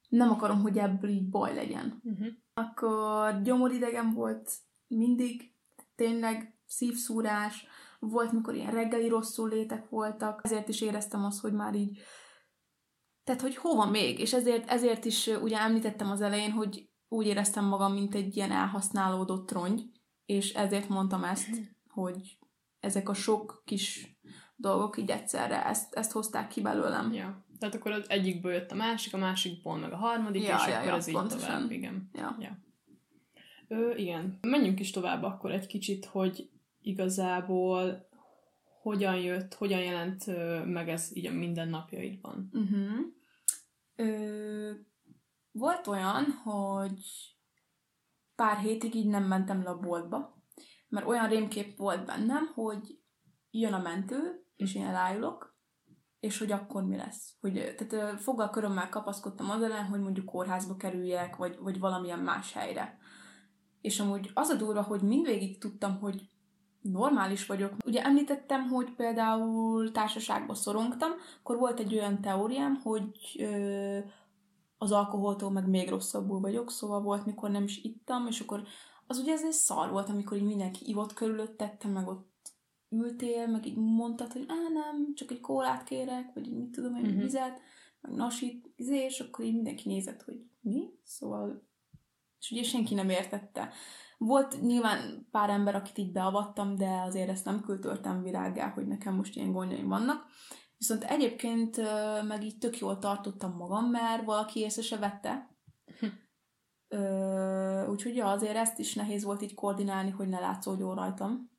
nem 0.10 0.30
akarom, 0.30 0.62
hogy 0.62 0.78
ebből 0.78 1.10
így 1.10 1.30
baj 1.30 1.56
legyen. 1.56 2.02
Uh-huh. 2.04 2.28
Akkor 2.54 3.42
gyomoridegem 3.42 4.14
volt 4.14 4.52
mindig, 4.88 5.54
tényleg 5.96 6.58
szívszúrás, 6.66 7.68
volt, 8.00 8.32
mikor 8.32 8.56
ilyen 8.56 8.72
reggeli 8.72 9.08
rosszul 9.08 9.50
létek 9.50 9.89
voltak, 9.89 10.42
ezért 10.44 10.70
is 10.70 10.82
éreztem 10.82 11.24
azt, 11.25 11.42
hogy 11.42 11.54
már 11.54 11.75
így 11.75 12.00
tehát, 13.24 13.42
hogy 13.42 13.56
hova 13.56 13.89
még, 13.89 14.20
és 14.20 14.34
ezért, 14.34 14.70
ezért 14.70 15.06
is 15.06 15.27
ugye 15.27 15.58
említettem 15.58 16.12
az 16.12 16.22
elején, 16.22 16.51
hogy 16.51 16.89
úgy 17.08 17.25
éreztem 17.25 17.66
magam, 17.66 17.94
mint 17.94 18.16
egy 18.16 18.36
ilyen 18.36 18.51
elhasználódott 18.51 19.51
rongy, 19.51 19.84
és 20.25 20.54
ezért 20.54 20.89
mondtam 20.89 21.24
ezt, 21.24 21.50
hogy 21.88 22.38
ezek 22.80 23.10
a 23.10 23.13
sok 23.13 23.62
kis 23.66 24.18
dolgok 24.56 24.98
így 24.98 25.10
egyszerre 25.10 25.66
ezt, 25.66 25.94
ezt 25.94 26.12
hozták 26.12 26.48
ki 26.48 26.62
belőlem. 26.62 27.13
Ja. 27.13 27.46
Tehát 27.60 27.75
akkor 27.75 27.92
az 27.92 28.10
egyikből 28.10 28.54
jött 28.54 28.72
a 28.72 28.75
másik, 28.75 29.13
a 29.13 29.18
másikból 29.18 29.77
meg 29.77 29.92
a 29.92 29.98
harmadik, 29.98 30.44
Ja, 30.44 30.56
és 30.56 30.68
ja, 30.68 30.75
akkor 30.75 30.88
ja, 30.88 30.96
ez 30.96 31.08
így 31.08 31.13
pontosan. 31.13 31.39
tovább, 31.39 31.72
igen. 31.72 32.10
Ja. 32.13 32.38
Ja. 32.39 32.58
Ö, 33.68 33.96
igen. 33.96 34.38
Menjünk 34.42 34.80
is 34.80 34.92
tovább 34.92 35.24
akkor 35.24 35.51
egy 35.51 35.68
kicsit, 35.68 36.06
hogy 36.06 36.50
igazából 36.88 38.10
hogyan 38.82 39.15
jött, 39.15 39.53
hogyan 39.53 39.79
jelent 39.79 40.25
meg 40.65 40.89
ez 40.89 41.15
így 41.15 41.25
a 41.25 41.32
mindennapjaidban. 41.32 42.50
Uh-huh. 42.51 43.06
Ö, 43.96 44.72
volt 45.51 45.88
olyan, 45.88 46.25
hogy 46.44 47.01
pár 48.36 48.58
hétig 48.58 48.96
így 48.96 49.08
nem 49.08 49.24
mentem 49.24 49.63
le 49.63 49.70
a 49.70 49.79
boltba, 49.79 50.44
mert 50.88 51.08
olyan 51.08 51.27
rémkép 51.29 51.77
volt 51.77 52.06
bennem, 52.06 52.51
hogy 52.53 53.00
jön 53.51 53.74
a 53.74 53.82
mentő, 53.82 54.46
és 54.56 54.75
én 54.75 54.86
elájulok, 54.86 55.58
és 56.20 56.38
hogy 56.38 56.51
akkor 56.51 56.84
mi 56.84 56.96
lesz. 56.96 57.36
Hogy, 57.39 57.75
tehát 57.77 58.22
foggal 58.22 58.50
körömmel 58.50 58.89
kapaszkodtam 58.89 59.50
az 59.50 59.62
ellen, 59.62 59.86
hogy 59.86 60.00
mondjuk 60.00 60.25
kórházba 60.25 60.75
kerüljek, 60.75 61.36
vagy, 61.36 61.58
vagy 61.60 61.79
valamilyen 61.79 62.20
más 62.20 62.53
helyre. 62.53 62.98
És 63.82 64.00
amúgy 64.00 64.32
az 64.34 64.50
a 64.50 64.56
durva, 64.56 64.82
hogy 64.82 65.01
mindvégig 65.01 65.60
tudtam, 65.60 66.00
hogy 66.00 66.29
normális 66.82 67.46
vagyok. 67.46 67.74
Ugye 67.86 68.04
említettem, 68.04 68.68
hogy 68.68 68.92
például 68.96 69.92
társaságban 69.92 70.56
szorongtam, 70.56 71.12
akkor 71.40 71.58
volt 71.58 71.80
egy 71.80 71.94
olyan 71.94 72.22
teóriám, 72.22 72.76
hogy 72.84 73.36
ö, 73.40 74.00
az 74.78 74.92
alkoholtól 74.92 75.52
meg 75.52 75.68
még 75.68 75.90
rosszabbul 75.90 76.40
vagyok, 76.40 76.72
szóval 76.72 77.02
volt, 77.02 77.26
mikor 77.26 77.50
nem 77.50 77.64
is 77.64 77.84
ittam, 77.84 78.28
és 78.28 78.40
akkor 78.40 78.64
az 79.08 79.18
ugye 79.18 79.34
ez 79.34 79.44
egy 79.44 79.52
szar 79.52 79.90
volt, 79.92 80.10
amikor 80.10 80.38
így 80.38 80.44
mindenki 80.44 80.90
ivott 80.90 81.14
körülöttettem, 81.14 81.92
meg 81.92 82.08
ott 82.08 82.36
ültél, 82.90 83.48
meg 83.48 83.66
így 83.66 83.78
mondtad, 83.78 84.32
hogy 84.32 84.46
á, 84.48 84.56
nem, 84.74 85.14
csak 85.16 85.32
egy 85.32 85.40
kólát 85.40 85.84
kérek, 85.84 86.34
vagy 86.34 86.48
így 86.48 86.58
mit 86.58 86.72
tudom, 86.72 86.94
egy 86.94 87.06
uh-huh. 87.06 87.22
vizet, 87.22 87.62
meg 88.02 88.12
nasit, 88.12 88.74
izé, 88.76 89.04
és 89.04 89.20
akkor 89.20 89.46
így 89.46 89.54
mindenki 89.54 89.90
nézett, 89.90 90.22
hogy 90.22 90.42
mi? 90.62 90.90
Szóval, 91.04 91.64
és 92.40 92.52
ugye 92.52 92.64
senki 92.64 92.94
nem 92.94 93.10
értette. 93.10 93.74
Volt 94.18 94.62
nyilván 94.62 95.28
pár 95.32 95.50
ember, 95.50 95.76
akit 95.76 95.98
így 95.98 96.12
beavattam, 96.12 96.76
de 96.76 97.02
azért 97.06 97.30
ezt 97.30 97.46
nem 97.46 97.62
kültöltem 97.62 98.22
virággá, 98.22 98.70
hogy 98.70 98.88
nekem 98.88 99.16
most 99.16 99.36
ilyen 99.36 99.52
gondjaim 99.52 99.88
vannak. 99.88 100.26
Viszont 100.78 101.04
egyébként 101.04 101.82
meg 102.28 102.44
így 102.44 102.58
tök 102.58 102.78
jól 102.80 103.00
tartottam 103.00 103.56
magam, 103.56 103.90
mert 103.90 104.26
valaki 104.26 104.60
észre 104.60 104.82
se 104.82 104.98
vette. 104.98 105.56
Ö, 106.88 107.88
úgyhogy 107.90 108.16
ja, 108.16 108.32
azért 108.32 108.56
ezt 108.56 108.80
is 108.80 108.94
nehéz 108.94 109.24
volt 109.24 109.42
így 109.42 109.54
koordinálni, 109.54 110.10
hogy 110.10 110.28
ne 110.28 110.40
látszódjon 110.40 110.96
rajtam. 110.96 111.52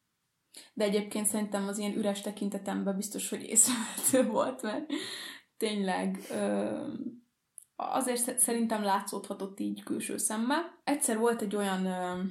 De 0.74 0.84
egyébként 0.84 1.26
szerintem 1.26 1.66
az 1.66 1.78
ilyen 1.78 1.96
üres 1.96 2.20
tekintetemben 2.20 2.96
biztos, 2.96 3.28
hogy 3.28 3.42
észrevehető 3.42 4.26
volt, 4.32 4.62
mert 4.62 4.90
tényleg 5.56 6.18
ö, 6.30 6.86
azért 7.76 8.20
sze- 8.20 8.38
szerintem 8.38 8.82
látszódhatott 8.82 9.60
így 9.60 9.82
külső 9.82 10.16
szemmel. 10.16 10.80
Egyszer 10.84 11.18
volt 11.18 11.42
egy 11.42 11.56
olyan 11.56 11.86
ö, 11.86 12.22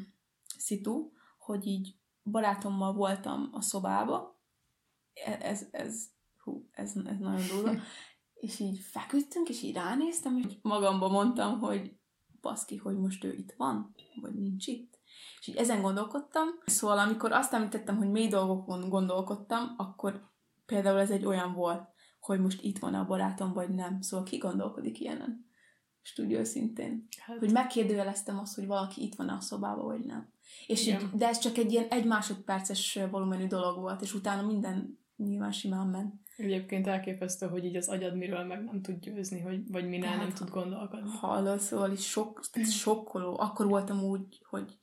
szitu, 0.57 1.11
hogy 1.37 1.65
így 1.65 1.95
barátommal 2.23 2.93
voltam 2.93 3.49
a 3.51 3.61
szobába, 3.61 4.37
E- 5.25 5.39
ez, 5.41 5.67
ez, 5.71 6.05
hú, 6.43 6.69
ez, 6.71 6.95
ez 7.05 7.17
nagyon 7.19 7.47
durva, 7.47 7.73
és 8.45 8.59
így 8.59 8.79
feküdtünk, 8.79 9.49
és 9.49 9.61
így 9.61 9.75
ránéztem, 9.75 10.37
és 10.37 10.45
magamban 10.61 11.11
mondtam, 11.11 11.59
hogy 11.59 11.97
baszki, 12.41 12.75
hogy 12.75 12.97
most 12.97 13.23
ő 13.23 13.33
itt 13.33 13.53
van, 13.57 13.95
vagy 14.21 14.33
nincs 14.33 14.67
itt. 14.67 14.99
És 15.39 15.47
így 15.47 15.55
ezen 15.55 15.81
gondolkodtam. 15.81 16.47
Szóval 16.65 16.99
amikor 16.99 17.31
azt 17.31 17.53
említettem, 17.53 17.97
hogy 17.97 18.09
mély 18.09 18.27
dolgokon 18.27 18.89
gondolkodtam, 18.89 19.73
akkor 19.77 20.29
például 20.65 20.99
ez 20.99 21.11
egy 21.11 21.25
olyan 21.25 21.53
volt, 21.53 21.89
hogy 22.19 22.39
most 22.39 22.61
itt 22.61 22.79
van 22.79 22.93
a 22.93 23.05
barátom, 23.05 23.53
vagy 23.53 23.69
nem. 23.69 24.01
Szóval 24.01 24.25
ki 24.25 24.37
gondolkodik 24.37 24.99
ilyenen? 24.99 25.45
És 26.11 26.19
úgy 26.19 26.31
őszintén. 26.31 27.07
Hát, 27.19 27.37
Hogy 27.37 27.51
megkérdőjeleztem 27.51 28.39
azt, 28.39 28.55
hogy 28.55 28.65
valaki 28.67 29.03
itt 29.03 29.15
van 29.15 29.29
a 29.29 29.39
szobában, 29.39 29.85
vagy 29.85 30.05
nem. 30.05 30.29
És 30.67 30.87
így, 30.87 31.09
de 31.13 31.27
ez 31.27 31.39
csak 31.39 31.57
egy 31.57 31.71
ilyen 31.71 31.87
egy 31.89 32.05
másodperces 32.05 32.99
volumenű 33.11 33.47
dolog 33.47 33.79
volt, 33.79 34.01
és 34.01 34.13
utána 34.13 34.47
minden 34.47 34.99
nyilván 35.15 35.51
simán 35.51 35.87
ment. 35.87 36.13
Egyébként 36.37 36.87
elképesztő, 36.87 37.47
hogy 37.47 37.65
így 37.65 37.75
az 37.75 37.87
agyad 37.87 38.15
miről 38.15 38.43
meg 38.43 38.63
nem 38.63 38.81
tud 38.81 38.99
győzni, 38.99 39.39
hogy, 39.39 39.71
vagy 39.71 39.87
minél 39.87 40.09
Hát, 40.09 40.17
nem 40.17 40.33
tud 40.33 40.49
gondolkodni. 40.49 41.09
Hallod, 41.09 41.59
szóval 41.59 41.91
is 41.91 42.09
sok, 42.09 42.41
sokkoló. 42.63 43.39
Akkor 43.39 43.67
voltam 43.67 44.03
úgy, 44.03 44.41
hogy 44.49 44.79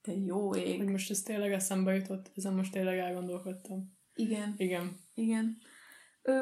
te 0.00 0.12
jó 0.12 0.54
ég. 0.54 0.78
Hogy 0.78 0.88
most 0.88 1.10
ez 1.10 1.22
tényleg 1.22 1.52
eszembe 1.52 1.94
jutott, 1.94 2.30
ezen 2.34 2.54
most 2.54 2.72
tényleg 2.72 2.98
elgondolkodtam. 2.98 3.96
Igen, 4.14 4.54
Igen. 4.56 4.96
igen. 5.14 5.58
Ö, 6.22 6.34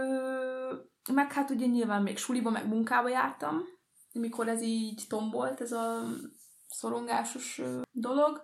meg 1.13 1.33
hát 1.33 1.51
ugye 1.51 1.67
nyilván 1.67 2.03
még 2.03 2.19
suliba, 2.19 2.51
meg 2.51 2.69
munkába 2.69 3.09
jártam, 3.09 3.63
mikor 4.13 4.49
ez 4.49 4.63
így 4.63 5.05
tombolt, 5.09 5.61
ez 5.61 5.73
a 5.73 6.05
szorongásos 6.69 7.61
dolog, 7.91 8.43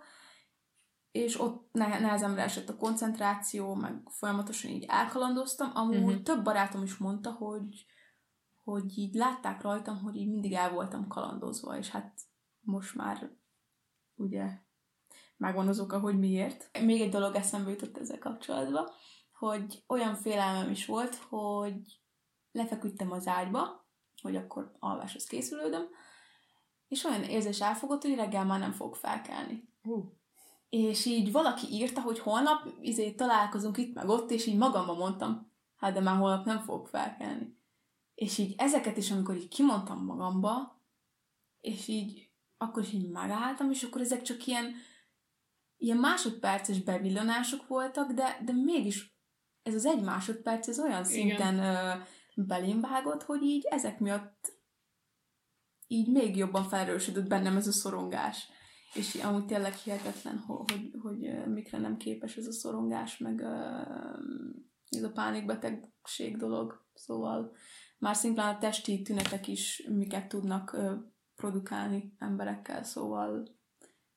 és 1.10 1.40
ott 1.40 1.68
ne- 1.72 1.98
nehezemre 1.98 2.42
esett 2.42 2.68
a 2.68 2.76
koncentráció, 2.76 3.74
meg 3.74 4.02
folyamatosan 4.10 4.70
így 4.70 4.84
elkalandoztam. 4.88 5.70
Amúgy 5.74 5.96
uh-huh. 5.96 6.22
több 6.22 6.44
barátom 6.44 6.82
is 6.82 6.96
mondta, 6.96 7.30
hogy, 7.30 7.86
hogy 8.64 8.98
így 8.98 9.14
látták 9.14 9.62
rajtam, 9.62 9.98
hogy 9.98 10.16
így 10.16 10.28
mindig 10.28 10.52
el 10.52 10.70
voltam 10.70 11.08
kalandozva, 11.08 11.76
és 11.76 11.90
hát 11.90 12.20
most 12.60 12.94
már 12.94 13.30
ugye 14.14 14.58
megvan 15.36 15.68
az 15.68 15.80
oka, 15.80 15.98
hogy 15.98 16.18
miért. 16.18 16.70
Még 16.82 17.00
egy 17.00 17.10
dolog 17.10 17.34
eszembe 17.34 17.70
jutott 17.70 17.98
ezzel 17.98 18.18
kapcsolatban, 18.18 18.90
hogy 19.32 19.84
olyan 19.86 20.14
félelmem 20.14 20.70
is 20.70 20.86
volt, 20.86 21.14
hogy 21.14 22.00
lefeküdtem 22.58 23.10
az 23.10 23.26
ágyba, 23.26 23.86
hogy 24.22 24.36
akkor 24.36 24.76
alváshoz 24.78 25.24
készülődöm, 25.24 25.88
és 26.88 27.04
olyan 27.04 27.22
érzés 27.22 27.60
elfogott, 27.60 28.02
hogy 28.02 28.14
reggel 28.14 28.44
már 28.44 28.58
nem 28.58 28.72
fog 28.72 28.94
felkelni. 28.94 29.68
Uh. 29.82 30.04
És 30.68 31.04
így 31.04 31.32
valaki 31.32 31.66
írta, 31.70 32.00
hogy 32.00 32.18
holnap 32.18 32.68
izé, 32.80 33.12
találkozunk 33.12 33.76
itt 33.76 33.94
meg 33.94 34.08
ott, 34.08 34.30
és 34.30 34.46
így 34.46 34.56
magamban 34.56 34.96
mondtam, 34.96 35.52
hát 35.76 35.92
de 35.92 36.00
már 36.00 36.18
holnap 36.18 36.44
nem 36.44 36.60
fogok 36.60 36.88
felkelni. 36.88 37.56
És 38.14 38.38
így 38.38 38.54
ezeket 38.58 38.96
is, 38.96 39.10
amikor 39.10 39.36
így 39.36 39.48
kimondtam 39.48 40.04
magamba, 40.04 40.82
és 41.60 41.88
így 41.88 42.30
akkor 42.56 42.82
is 42.82 42.92
így 42.92 43.08
megálltam, 43.10 43.70
és 43.70 43.82
akkor 43.82 44.00
ezek 44.00 44.22
csak 44.22 44.46
ilyen, 44.46 44.74
ilyen 45.76 45.96
másodperces 45.96 46.82
bevillanások 46.82 47.66
voltak, 47.66 48.12
de, 48.12 48.40
de 48.44 48.52
mégis 48.52 49.16
ez 49.62 49.74
az 49.74 49.84
egy 49.84 50.02
másodperc, 50.02 50.68
ez 50.68 50.78
olyan 50.78 51.04
szinten 51.04 51.58
ö, 51.58 51.94
belém 52.46 52.80
vágott, 52.80 53.22
hogy 53.22 53.42
így 53.42 53.66
ezek 53.70 54.00
miatt 54.00 54.56
így 55.86 56.12
még 56.12 56.36
jobban 56.36 56.68
felerősödött 56.68 57.28
bennem 57.28 57.56
ez 57.56 57.66
a 57.66 57.72
szorongás. 57.72 58.48
És 58.94 59.14
amúgy 59.14 59.46
tényleg 59.46 59.74
hihetetlen, 59.74 60.38
hogy, 60.38 60.66
hogy, 60.66 60.90
hogy 61.02 61.48
mikre 61.52 61.78
nem 61.78 61.96
képes 61.96 62.36
ez 62.36 62.46
a 62.46 62.52
szorongás, 62.52 63.18
meg 63.18 63.40
ez 64.90 65.02
a 65.02 65.12
pánikbetegség 65.12 66.36
dolog. 66.36 66.86
Szóval 66.94 67.52
már 67.98 68.16
szimplán 68.16 68.54
a 68.54 68.58
testi 68.58 69.02
tünetek 69.02 69.48
is 69.48 69.82
miket 69.88 70.28
tudnak 70.28 70.76
produkálni 71.36 72.14
emberekkel, 72.18 72.82
szóval 72.82 73.56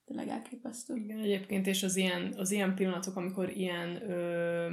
tényleg 0.06 0.28
elképesztő. 0.28 0.96
Igen, 0.96 1.20
egyébként, 1.20 1.68
és 1.68 1.84
az 1.84 1.96
ilyen, 1.96 2.34
az 2.38 2.52
ilyen 2.52 2.76
pillanatok, 2.76 3.16
amikor 3.16 3.50
ilyen 3.50 4.10
ö, 4.10 4.68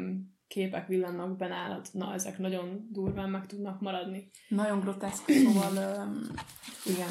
képek 0.49 0.87
villannak 0.87 1.37
be 1.37 1.49
nálad, 1.49 1.87
na, 1.93 2.12
ezek 2.14 2.38
nagyon 2.38 2.88
durván 2.93 3.31
meg 3.31 3.47
tudnak 3.47 3.81
maradni. 3.81 4.31
Nagyon 4.49 4.81
groteszk, 4.81 5.31
szóval 5.31 5.76
ö, 5.76 6.02
Igen. 6.90 7.09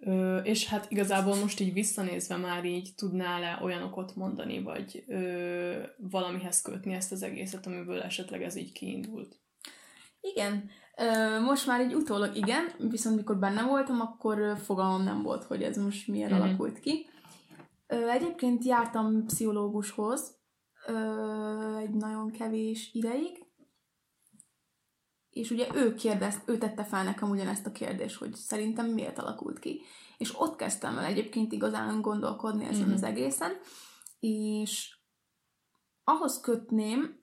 Ö, 0.00 0.36
és 0.36 0.66
hát 0.66 0.90
igazából 0.90 1.36
most 1.36 1.60
így 1.60 1.72
visszanézve 1.72 2.36
már 2.36 2.64
így 2.64 2.90
tudnál-e 2.96 3.58
olyan 3.62 3.82
okot 3.82 4.16
mondani, 4.16 4.62
vagy 4.62 5.04
ö, 5.06 5.82
valamihez 5.96 6.62
kötni 6.62 6.94
ezt 6.94 7.12
az 7.12 7.22
egészet, 7.22 7.66
amiből 7.66 8.00
esetleg 8.02 8.42
ez 8.42 8.56
így 8.56 8.72
kiindult? 8.72 9.36
Igen, 10.20 10.70
most 11.44 11.66
már 11.66 11.80
egy 11.80 11.94
utólag 11.94 12.36
igen, 12.36 12.64
viszont 12.90 13.16
mikor 13.16 13.38
benne 13.38 13.62
voltam, 13.62 14.00
akkor 14.00 14.58
fogalmam 14.64 15.02
nem 15.02 15.22
volt, 15.22 15.44
hogy 15.44 15.62
ez 15.62 15.76
most 15.76 16.08
miért 16.08 16.30
Mhm. 16.30 16.40
alakult 16.40 16.80
ki. 16.80 17.06
Egyébként 17.86 18.64
jártam 18.64 19.24
pszichológushoz 19.26 20.37
ö, 20.88 21.76
egy 21.76 21.90
nagyon 21.90 22.30
kevés 22.30 22.90
ideig, 22.92 23.46
és 25.30 25.50
ugye 25.50 25.66
ő 25.74 25.94
kérdezt, 25.94 26.48
ő 26.48 26.58
tette 26.58 26.84
fel 26.84 27.04
nekem 27.04 27.30
ugyanezt 27.30 27.66
a 27.66 27.72
kérdést, 27.72 28.16
hogy 28.16 28.34
szerintem 28.34 28.86
miért 28.86 29.18
alakult 29.18 29.58
ki. 29.58 29.80
És 30.16 30.40
ott 30.40 30.56
kezdtem 30.56 30.98
el 30.98 31.04
egyébként 31.04 31.52
igazán 31.52 32.00
gondolkodni 32.00 32.64
ezen 32.64 32.84
mm-hmm. 32.84 32.92
az 32.92 33.02
egészen, 33.02 33.52
és 34.18 34.98
ahhoz 36.04 36.40
kötném 36.40 37.20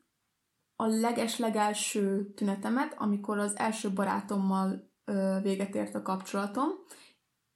a 0.75 0.85
leges-legelső 0.85 2.33
tünetemet, 2.33 2.95
amikor 2.97 3.37
az 3.37 3.57
első 3.57 3.93
barátommal 3.93 4.91
ö, 5.05 5.37
véget 5.41 5.75
ért 5.75 5.95
a 5.95 6.01
kapcsolatom, 6.01 6.69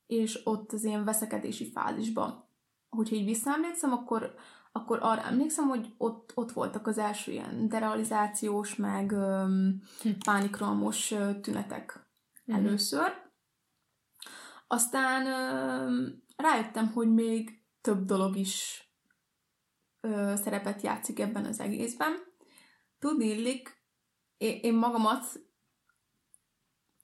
és 0.05 0.41
ott 0.43 0.71
az 0.71 0.83
ilyen 0.83 1.03
veszekedési 1.03 1.71
fázisban. 1.71 2.47
Hogyha 2.89 3.15
így 3.15 3.25
visszaemlékszem, 3.25 3.91
akkor, 3.91 4.35
akkor 4.71 4.99
arra 5.01 5.21
emlékszem, 5.23 5.67
hogy 5.67 5.93
ott, 5.97 6.31
ott 6.35 6.51
voltak 6.51 6.87
az 6.87 6.97
első 6.97 7.31
ilyen 7.31 7.67
derealizációs, 7.69 8.75
meg 8.75 9.11
öm, 9.11 9.81
hm. 10.01 10.09
pánikromos 10.25 11.13
tünetek 11.41 12.09
mm. 12.51 12.55
először. 12.55 13.11
Aztán 14.67 15.25
öm, 15.25 16.23
rájöttem, 16.35 16.87
hogy 16.87 17.13
még 17.13 17.63
több 17.81 18.05
dolog 18.05 18.35
is 18.35 18.83
ö, 20.01 20.33
szerepet 20.35 20.81
játszik 20.81 21.19
ebben 21.19 21.45
az 21.45 21.59
egészben. 21.59 22.13
Tudni 22.99 23.25
illik, 23.25 23.77
én, 24.37 24.59
én 24.61 24.73
magamat 24.73 25.25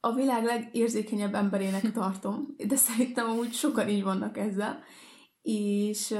a 0.00 0.12
világ 0.12 0.44
legérzékenyebb 0.44 1.34
emberének 1.34 1.92
tartom, 2.00 2.54
de 2.66 2.76
szerintem 2.76 3.30
amúgy 3.30 3.52
sokan 3.52 3.88
így 3.88 4.02
vannak 4.02 4.36
ezzel. 4.36 4.82
És, 5.42 6.14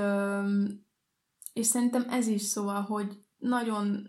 és 1.57 1.67
szerintem 1.67 2.07
ez 2.09 2.27
is 2.27 2.43
szóval, 2.43 2.81
hogy 2.81 3.19
nagyon 3.37 4.09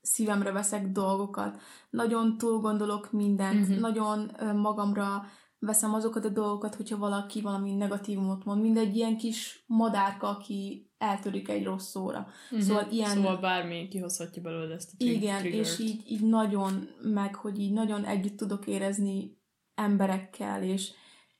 szívemre 0.00 0.52
veszek 0.52 0.88
dolgokat, 0.88 1.60
nagyon 1.90 2.38
túl 2.38 2.60
gondolok 2.60 3.12
mindent, 3.12 3.60
uh-huh. 3.60 3.78
nagyon 3.78 4.30
magamra 4.56 5.24
veszem 5.58 5.94
azokat 5.94 6.24
a 6.24 6.28
dolgokat, 6.28 6.74
hogyha 6.74 6.98
valaki 6.98 7.40
valami 7.40 7.74
negatívumot 7.74 8.44
mond, 8.44 8.62
mindegy 8.62 8.96
ilyen 8.96 9.16
kis 9.16 9.64
madárka, 9.66 10.28
aki 10.28 10.90
eltörik 10.98 11.48
egy 11.48 11.64
rossz 11.64 11.88
szóra. 11.88 12.26
Uh-huh. 12.44 12.60
Szóval 12.60 12.86
ilyen... 12.90 13.10
Szóval 13.10 13.36
bármi 13.36 13.88
kihozhatja 13.88 14.42
belőle 14.42 14.74
ezt 14.74 14.92
a 14.92 14.96
trig- 14.96 15.22
Igen, 15.22 15.38
triggert. 15.38 15.66
és 15.66 15.78
így, 15.78 16.02
így 16.10 16.22
nagyon, 16.22 16.88
meg 17.02 17.34
hogy 17.34 17.58
így 17.58 17.72
nagyon 17.72 18.04
együtt 18.04 18.36
tudok 18.36 18.66
érezni 18.66 19.38
emberekkel, 19.74 20.62
és, 20.62 20.92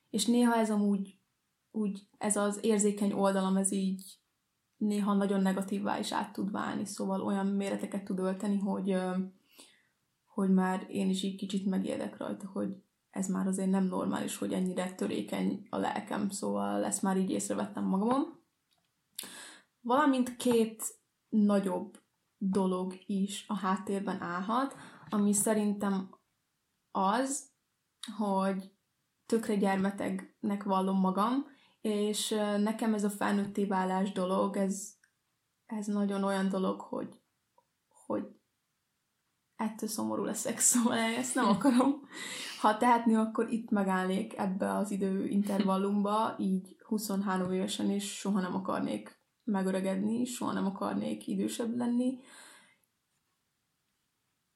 és 0.09 0.25
néha 0.25 0.55
ez 0.55 0.71
amúgy 0.71 1.17
úgy, 1.71 2.07
ez 2.17 2.35
az 2.35 2.59
érzékeny 2.61 3.11
oldalam, 3.11 3.57
ez 3.57 3.71
így 3.71 4.18
néha 4.79 5.13
nagyon 5.13 5.41
negatívvá 5.41 5.99
is 5.99 6.11
át 6.11 6.33
tud 6.33 6.51
válni, 6.51 6.85
szóval 6.85 7.21
olyan 7.21 7.47
méreteket 7.47 8.03
tud 8.03 8.19
ölteni, 8.19 8.57
hogy, 8.57 8.97
hogy 10.25 10.49
már 10.49 10.85
én 10.89 11.09
is 11.09 11.23
így 11.23 11.35
kicsit 11.35 11.65
megijedek 11.65 12.17
rajta, 12.17 12.47
hogy 12.47 12.75
ez 13.09 13.27
már 13.27 13.47
azért 13.47 13.69
nem 13.69 13.83
normális, 13.83 14.37
hogy 14.37 14.53
ennyire 14.53 14.93
törékeny 14.93 15.67
a 15.69 15.77
lelkem, 15.77 16.29
szóval 16.29 16.85
ezt 16.85 17.01
már 17.01 17.17
így 17.17 17.29
észrevettem 17.29 17.83
magamon. 17.83 18.39
Valamint 19.81 20.35
két 20.35 20.83
nagyobb 21.29 22.01
dolog 22.37 22.93
is 23.05 23.45
a 23.47 23.55
háttérben 23.57 24.21
állhat, 24.21 24.75
ami 25.09 25.33
szerintem 25.33 26.09
az, 26.91 27.49
hogy 28.17 28.71
tökre 29.25 29.55
gyermetegnek 29.55 30.63
vallom 30.63 30.99
magam, 30.99 31.45
és 31.81 32.29
nekem 32.57 32.93
ez 32.93 33.03
a 33.03 33.09
felnőtté 33.09 33.65
válás 33.65 34.11
dolog, 34.11 34.57
ez, 34.57 34.93
ez 35.65 35.85
nagyon 35.85 36.23
olyan 36.23 36.49
dolog, 36.49 36.81
hogy, 36.81 37.21
hogy 38.05 38.27
ettől 39.55 39.89
szomorú 39.89 40.23
leszek, 40.23 40.59
szóval 40.69 40.97
ezt 40.97 41.35
nem 41.35 41.47
akarom. 41.47 42.07
Ha 42.61 42.77
tehetni, 42.77 43.15
akkor 43.15 43.51
itt 43.51 43.69
megállnék 43.69 44.37
ebbe 44.37 44.73
az 44.75 44.91
időintervallumba, 44.91 46.35
így 46.37 46.77
23 46.85 47.51
évesen, 47.51 47.89
és 47.89 48.17
soha 48.17 48.39
nem 48.39 48.55
akarnék 48.55 49.19
megöregedni, 49.43 50.25
soha 50.25 50.51
nem 50.51 50.65
akarnék 50.65 51.27
idősebb 51.27 51.77
lenni. 51.77 52.19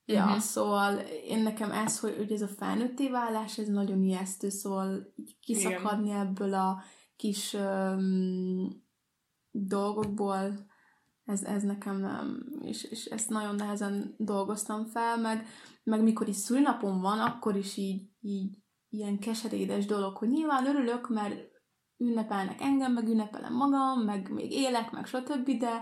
Ja, 0.06 0.24
uh-huh. 0.24 0.40
szóval 0.40 0.98
én 1.28 1.40
nekem 1.40 1.72
ez, 1.72 2.00
hogy, 2.00 2.16
hogy 2.18 2.32
ez 2.32 2.42
a 2.42 2.48
felnőtté 2.48 3.10
válás, 3.10 3.58
ez 3.58 3.68
nagyon 3.68 4.04
ijesztő, 4.04 4.50
szóval 4.50 5.14
így 5.16 5.38
kiszakadni 5.40 6.10
Igen. 6.10 6.20
ebből 6.20 6.54
a 6.54 6.84
kis 7.24 7.54
um, 7.54 8.84
dolgokból, 9.52 10.68
ez, 11.26 11.44
ez 11.44 11.64
nekem 11.64 12.00
nem, 12.00 12.46
és, 12.62 12.84
és 12.84 13.06
ezt 13.06 13.30
nagyon 13.30 13.56
nehezen 13.56 14.16
dolgoztam 14.18 14.86
fel, 14.86 15.18
meg, 15.18 15.46
meg 15.84 16.04
mikor 16.04 16.28
is 16.28 16.36
szülnapom 16.36 17.02
van, 17.02 17.20
akkor 17.20 17.56
is 17.56 17.78
így, 17.78 18.10
így 18.22 18.58
ilyen 18.90 19.20
keserédes 19.20 19.86
dolog, 19.86 20.18
hogy 20.18 20.30
nyilván 20.30 20.68
örülök, 20.68 21.10
mert 21.10 21.52
ünnepelnek 21.98 22.62
engem, 22.62 22.94
meg 22.94 23.08
ünnepelem 23.08 23.54
magam, 23.54 24.02
meg 24.02 24.32
még 24.32 24.52
élek, 24.52 24.92
meg 24.92 25.06
stb., 25.06 25.58
de, 25.58 25.82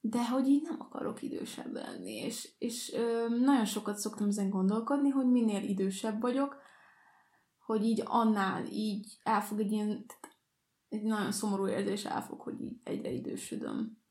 de 0.00 0.28
hogy 0.28 0.48
így 0.48 0.62
nem 0.62 0.76
akarok 0.80 1.22
idősebb 1.22 1.72
lenni, 1.72 2.12
és, 2.12 2.54
és 2.58 2.92
ö, 2.92 3.28
nagyon 3.28 3.64
sokat 3.64 3.96
szoktam 3.96 4.28
ezen 4.28 4.50
gondolkodni, 4.50 5.08
hogy 5.08 5.26
minél 5.26 5.62
idősebb 5.62 6.20
vagyok, 6.20 6.56
hogy 7.64 7.84
így 7.84 8.02
annál 8.04 8.66
így 8.66 9.20
elfog 9.22 9.60
egy 9.60 9.72
ilyen, 9.72 10.06
egy 10.94 11.02
nagyon 11.02 11.32
szomorú 11.32 11.66
érzés 11.66 12.04
elfog, 12.04 12.40
hogy 12.40 12.60
így 12.60 12.80
egyre 12.84 13.10
idősödöm 13.10 14.02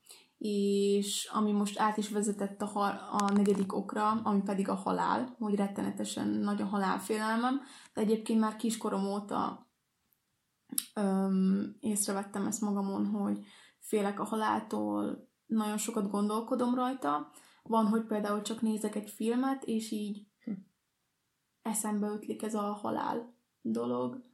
és 0.46 1.28
ami 1.32 1.52
most 1.52 1.78
át 1.78 1.96
is 1.96 2.10
vezetett 2.10 2.62
a, 2.62 2.66
hal, 2.66 3.08
a 3.10 3.32
negyedik 3.32 3.76
okra, 3.76 4.10
ami 4.10 4.42
pedig 4.42 4.68
a 4.68 4.74
halál, 4.74 5.34
hogy 5.38 5.54
rettenetesen 5.54 6.28
nagy 6.28 6.62
a 6.62 6.66
halálfélelmem, 6.66 7.60
de 7.94 8.00
egyébként 8.00 8.40
már 8.40 8.56
kiskorom 8.56 9.06
óta 9.06 9.68
öm, 10.94 11.76
észrevettem 11.80 12.46
ezt 12.46 12.60
magamon, 12.60 13.06
hogy 13.06 13.44
félek 13.78 14.20
a 14.20 14.24
haláltól, 14.24 15.28
nagyon 15.46 15.76
sokat 15.76 16.10
gondolkodom 16.10 16.74
rajta. 16.74 17.30
Van, 17.62 17.86
hogy 17.86 18.04
például 18.06 18.42
csak 18.42 18.60
nézek 18.60 18.94
egy 18.94 19.10
filmet, 19.10 19.64
és 19.64 19.90
így 19.90 20.26
hm. 20.44 20.52
eszembe 21.62 22.06
ötlik 22.06 22.42
ez 22.42 22.54
a 22.54 22.60
halál 22.60 23.34
dolog, 23.60 24.24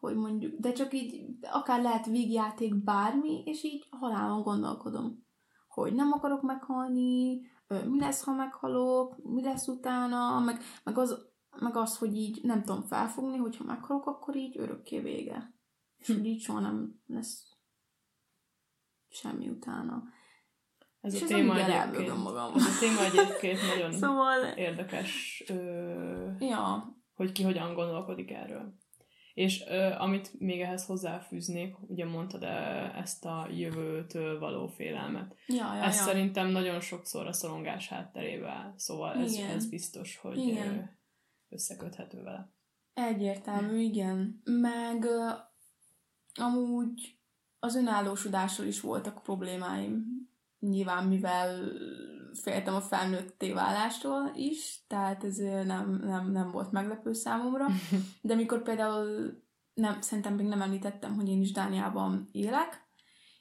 hogy 0.00 0.16
mondjuk, 0.16 0.58
de 0.58 0.72
csak 0.72 0.94
így, 0.94 1.24
akár 1.52 1.82
lehet 1.82 2.06
vígjáték 2.06 2.84
bármi, 2.84 3.42
és 3.44 3.64
így 3.64 3.86
halálon 3.90 4.42
gondolkodom 4.42 5.28
hogy 5.70 5.94
nem 5.94 6.12
akarok 6.12 6.42
meghalni, 6.42 7.40
mi 7.68 8.00
lesz, 8.00 8.24
ha 8.24 8.32
meghalok, 8.32 9.16
mi 9.22 9.42
lesz 9.42 9.66
utána, 9.68 10.38
meg, 10.38 10.60
meg, 10.84 10.98
az, 10.98 11.26
meg 11.60 11.76
az, 11.76 11.98
hogy 11.98 12.16
így 12.16 12.40
nem 12.42 12.62
tudom 12.62 12.82
felfogni, 12.82 13.36
hogy 13.36 13.56
ha 13.56 13.64
meghalok, 13.64 14.06
akkor 14.06 14.36
így 14.36 14.58
örökké 14.58 15.00
vége. 15.00 15.54
És 15.96 16.06
hogy 16.06 16.24
így 16.24 16.40
soha 16.40 16.60
nem 16.60 17.00
lesz 17.06 17.56
semmi 19.08 19.48
utána. 19.48 20.02
Ez 21.00 21.14
és 21.14 21.22
a 21.22 21.26
téma 21.26 21.56
egyébként, 21.56 22.22
magam. 22.22 22.54
Ez 22.54 22.66
a 22.66 22.78
téma 22.80 23.04
egyébként 23.04 23.58
nagyon 23.74 23.92
szóval... 24.02 24.44
érdekes, 24.44 25.44
ö, 25.48 26.30
ja. 26.38 26.94
hogy 27.14 27.32
ki 27.32 27.42
hogyan 27.42 27.74
gondolkodik 27.74 28.30
erről. 28.30 28.74
És 29.34 29.64
ö, 29.68 29.90
amit 29.98 30.40
még 30.40 30.60
ehhez 30.60 30.86
hozzáfűznék, 30.86 31.74
ugye 31.88 32.04
mondtad 32.04 32.42
ezt 32.96 33.24
a 33.24 33.48
jövőtől 33.50 34.38
való 34.38 34.66
félelmet. 34.66 35.36
Ja, 35.46 35.74
ja, 35.74 35.82
ez 35.82 35.96
ja. 35.96 36.02
szerintem 36.02 36.48
nagyon 36.48 36.80
sokszor 36.80 37.26
a 37.26 37.32
szorongás 37.32 37.88
hátterével, 37.88 38.74
szóval 38.76 39.14
ez, 39.14 39.34
ez 39.34 39.68
biztos, 39.68 40.16
hogy 40.16 40.38
igen. 40.38 40.98
összeköthető 41.48 42.22
vele. 42.22 42.52
Egyértelmű, 42.94 43.78
igen. 43.78 44.40
Meg 44.44 45.04
ö, 45.04 45.28
amúgy 46.34 47.18
az 47.58 47.74
önállósodással 47.74 48.66
is 48.66 48.80
voltak 48.80 49.22
problémáim. 49.22 50.06
Nyilván, 50.58 51.06
mivel 51.06 51.72
féltem 52.34 52.74
a 52.74 52.80
felnőtté 52.80 53.52
válástól 53.52 54.30
is, 54.34 54.84
tehát 54.86 55.24
ez 55.24 55.36
nem, 55.36 56.00
nem, 56.04 56.30
nem 56.30 56.50
volt 56.50 56.72
meglepő 56.72 57.12
számomra. 57.12 57.66
De 58.22 58.34
mikor 58.34 58.62
például, 58.62 59.32
nem, 59.74 60.00
szerintem 60.00 60.34
még 60.34 60.46
nem 60.46 60.62
említettem, 60.62 61.14
hogy 61.14 61.28
én 61.28 61.40
is 61.40 61.52
Dániában 61.52 62.28
élek, 62.32 62.88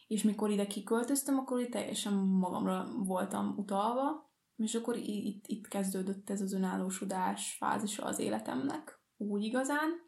és 0.08 0.23
mikor 0.23 0.49
ide 0.49 0.67
kiköltöztem, 0.67 1.38
akkor 1.38 1.60
itt 1.60 1.71
teljesen 1.71 2.13
magamra 2.13 2.88
voltam 2.97 3.54
utalva, 3.58 4.32
és 4.56 4.75
akkor 4.75 4.97
itt, 4.97 5.43
itt 5.47 5.67
kezdődött 5.67 6.30
ez 6.30 6.41
az 6.41 6.54
önállósodás 6.54 7.56
fázisa 7.60 8.04
az 8.04 8.19
életemnek, 8.19 8.99
úgy 9.17 9.43
igazán. 9.43 10.08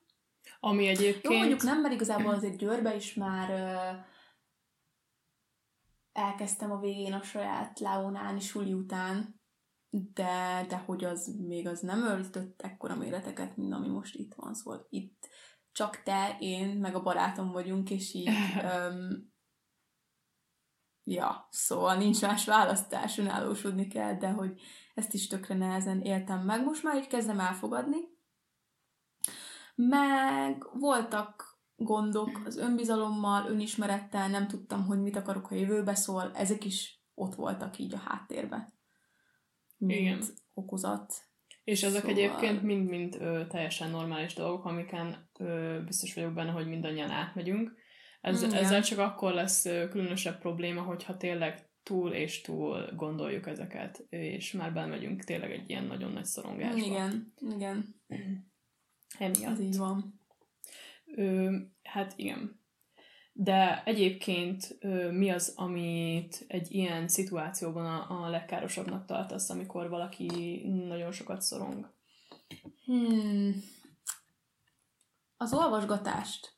Ami 0.60 0.88
egyébként... 0.88 1.34
Jó, 1.34 1.40
mondjuk 1.40 1.64
nem, 1.64 1.82
mert 1.82 1.94
igazából 1.94 2.34
azért 2.34 2.58
Győrbe 2.58 2.96
is 2.96 3.14
már 3.14 3.50
elkezdtem 6.12 6.72
a 6.72 6.80
végén 6.80 7.14
a 7.14 7.24
saját 7.24 7.80
Leonáni 7.80 8.40
suli 8.40 8.74
után, 8.74 9.42
de, 9.90 10.66
de 10.68 10.78
hogy 10.78 11.04
az 11.04 11.36
még 11.48 11.68
az 11.68 11.80
nem 11.80 12.04
öltött 12.04 12.62
ekkora 12.62 12.96
méreteket, 12.96 13.58
mint 13.58 13.74
ami 13.74 13.88
most 13.88 14.16
itt 14.16 14.34
van. 14.34 14.54
Szóval 14.54 14.88
itt 14.90 15.28
csak 15.72 16.04
te, 16.04 16.38
én, 16.40 16.68
meg 16.68 16.96
a 16.96 17.02
barátom 17.02 17.52
vagyunk, 17.52 17.90
és 17.90 18.14
így 18.14 18.30
um, 18.90 19.34
ja, 21.04 21.48
szóval 21.50 21.96
nincs 21.96 22.22
más 22.22 22.46
választás, 22.46 23.18
önállósodni 23.18 23.88
kell, 23.88 24.18
de 24.18 24.30
hogy 24.30 24.62
ezt 24.94 25.14
is 25.14 25.28
tökre 25.28 25.56
nehezen 25.56 26.02
éltem 26.02 26.46
meg. 26.46 26.64
Most 26.64 26.84
már 26.84 26.96
így 26.96 27.08
kezdem 27.08 27.40
elfogadni. 27.40 27.98
Meg 29.76 30.80
voltak 30.80 31.51
gondok 31.84 32.42
az 32.46 32.58
önbizalommal, 32.58 33.50
önismerettel, 33.50 34.30
nem 34.30 34.48
tudtam, 34.48 34.86
hogy 34.86 35.02
mit 35.02 35.16
akarok 35.16 35.52
a 35.52 35.56
jövőbe, 35.56 35.96
szóval 35.96 36.32
ezek 36.36 36.66
is 36.66 37.02
ott 37.14 37.36
voltak 37.36 37.78
így 37.80 37.94
a 37.94 37.98
háttérbe. 37.98 38.74
Mint 39.78 40.00
Igen. 40.00 40.22
okozat. 40.54 41.14
És 41.64 41.84
ezek 41.84 42.02
Szóval- 42.02 42.18
egyébként 42.18 42.62
mind-mind 42.64 43.16
ö, 43.20 43.44
teljesen 43.50 43.90
normális 43.90 44.34
dolgok, 44.34 44.66
amiken 44.66 45.30
ö, 45.40 45.80
biztos 45.86 46.14
vagyok 46.14 46.34
benne, 46.34 46.52
hogy 46.52 46.68
mindannyian 46.68 47.10
átmegyünk. 47.10 47.74
Ez, 48.22 48.44
Igen. 48.44 48.56
ezzel 48.56 48.82
csak 48.82 49.00
akkor 49.00 49.34
lesz 49.34 49.66
ö, 49.66 49.88
különösebb 49.90 50.40
probléma, 50.40 50.82
hogyha 50.82 51.18
tényleg 51.18 51.70
túl 51.84 52.12
és 52.12 52.42
túl 52.42 52.90
gondoljuk 52.96 53.48
ezeket, 53.48 54.06
és 54.10 54.52
már 54.52 54.74
belmegyünk 54.74 55.24
tényleg 55.24 55.52
egy 55.52 55.70
ilyen 55.70 55.86
nagyon 55.86 56.12
nagy 56.12 56.26
szorongásba. 56.26 56.86
Igen, 56.86 57.34
igen, 57.50 57.96
Emiatt. 59.18 59.52
ez 59.52 59.60
így 59.60 59.78
van. 59.78 60.21
Ö, 61.16 61.56
hát 61.84 62.14
igen. 62.16 62.60
De 63.34 63.82
egyébként 63.86 64.78
ö, 64.80 65.12
mi 65.12 65.30
az, 65.30 65.54
amit 65.56 66.46
egy 66.48 66.72
ilyen 66.72 67.08
szituációban 67.08 67.86
a, 67.86 68.24
a 68.24 68.30
legkárosabbnak 68.30 69.06
tartasz, 69.06 69.50
amikor 69.50 69.90
valaki 69.90 70.62
nagyon 70.88 71.12
sokat 71.12 71.42
szorong? 71.42 71.94
Hmm. 72.86 73.64
Az 75.38 75.54
olvasgatást. 75.54 76.54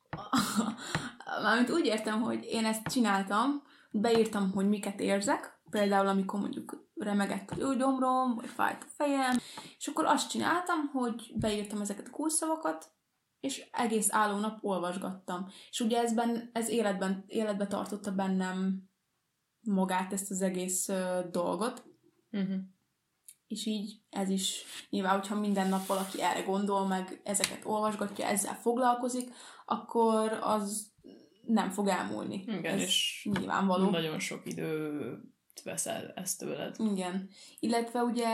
Mármint 1.43 1.69
úgy 1.69 1.85
értem, 1.85 2.21
hogy 2.21 2.47
én 2.49 2.65
ezt 2.65 2.87
csináltam, 2.87 3.63
beírtam, 3.91 4.51
hogy 4.51 4.69
miket 4.69 4.99
érzek, 4.99 5.59
például 5.69 6.07
amikor 6.07 6.39
mondjuk 6.39 6.87
remegett 6.95 7.51
a 7.51 7.73
gyomrom, 7.73 8.35
vagy 8.35 8.49
fájt 8.49 8.83
a 8.83 8.91
fejem, 8.97 9.37
és 9.77 9.87
akkor 9.87 10.05
azt 10.05 10.29
csináltam, 10.29 10.87
hogy 10.91 11.31
beírtam 11.35 11.81
ezeket 11.81 12.07
a 12.07 12.11
kulcsszavakat, 12.11 12.91
és 13.43 13.67
egész 13.71 14.07
álló 14.11 14.37
nap 14.37 14.63
olvasgattam. 14.63 15.47
És 15.69 15.79
ugye 15.79 15.99
ez, 15.99 16.13
ben, 16.13 16.49
ez 16.53 16.69
életben, 16.69 17.23
életbe 17.27 17.67
tartotta 17.67 18.11
bennem 18.11 18.89
magát, 19.61 20.13
ezt 20.13 20.31
az 20.31 20.41
egész 20.41 20.89
ö, 20.89 21.19
dolgot, 21.31 21.91
Uh-huh. 22.31 22.59
és 23.47 23.65
így 23.65 24.01
ez 24.09 24.29
is 24.29 24.63
nyilván, 24.89 25.19
hogyha 25.19 25.39
minden 25.39 25.69
nap 25.69 25.85
valaki 25.85 26.21
erre 26.21 26.41
gondol, 26.41 26.87
meg 26.87 27.21
ezeket 27.23 27.65
olvasgatja, 27.65 28.25
ezzel 28.25 28.55
foglalkozik, 28.55 29.33
akkor 29.65 30.39
az 30.41 30.91
nem 31.45 31.69
fog 31.69 31.87
elmúlni. 31.87 32.43
Igen, 32.47 32.73
ez 32.73 32.81
és 32.81 33.29
nyilvánvaló. 33.31 33.89
Nagyon 33.89 34.19
sok 34.19 34.41
időt 34.45 35.61
veszel 35.63 36.11
ezt 36.15 36.39
tőled. 36.39 36.75
Igen. 36.79 37.29
Illetve 37.59 38.01
ugye 38.01 38.27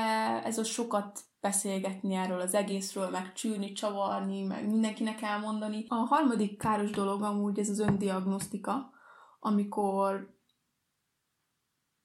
ez 0.43 0.57
a 0.57 0.63
sokat 0.63 1.28
beszélgetni 1.41 2.13
erről 2.13 2.39
az 2.39 2.53
egészről, 2.53 3.09
meg 3.09 3.33
csűrni, 3.33 3.71
csavarni, 3.71 4.43
meg 4.43 4.67
mindenkinek 4.67 5.21
elmondani. 5.21 5.85
A 5.87 5.95
harmadik 5.95 6.57
káros 6.57 6.89
dolog 6.91 7.21
amúgy 7.21 7.59
ez 7.59 7.69
az 7.69 7.79
öndiagnosztika, 7.79 8.91
amikor 9.39 10.37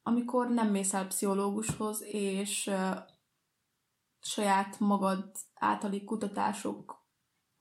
amikor 0.06 0.48
nem 0.48 0.68
mész 0.70 0.94
el 0.94 1.06
pszichológushoz, 1.06 2.02
és 2.06 2.66
uh, 2.66 2.96
saját 4.20 4.78
magad 4.80 5.30
általi 5.54 6.04
kutatások 6.04 7.02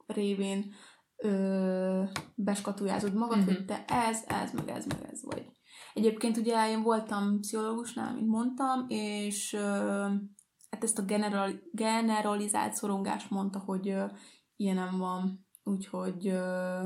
révén 0.06 0.74
ö, 1.16 2.04
beskatujázod 2.36 3.14
magad, 3.14 3.38
Mhm. 3.38 3.48
uh-huh. 3.48 3.58
hogy 3.58 3.66
te 3.66 3.86
ez, 3.86 4.24
ez, 4.28 4.52
meg 4.52 4.70
ez, 4.70 4.86
meg 4.86 5.10
ez 5.12 5.24
vagy. 5.24 5.46
Egyébként 5.94 6.38
ugye 6.38 6.70
én 6.70 6.82
voltam 6.82 7.40
pszichológusnál, 7.40 8.14
mint 8.14 8.28
mondtam, 8.28 8.86
és 8.88 9.54
ö, 9.54 10.08
hát 10.74 10.84
ezt 10.84 11.00
a 11.00 11.06
general, 11.06 11.52
generalizált 11.72 12.74
szorongást 12.74 13.30
mondta, 13.30 13.60
hogy 13.60 13.90
ö, 13.90 14.06
ilyenem 14.56 14.98
van, 14.98 15.48
úgyhogy 15.64 16.28
ö, 16.28 16.84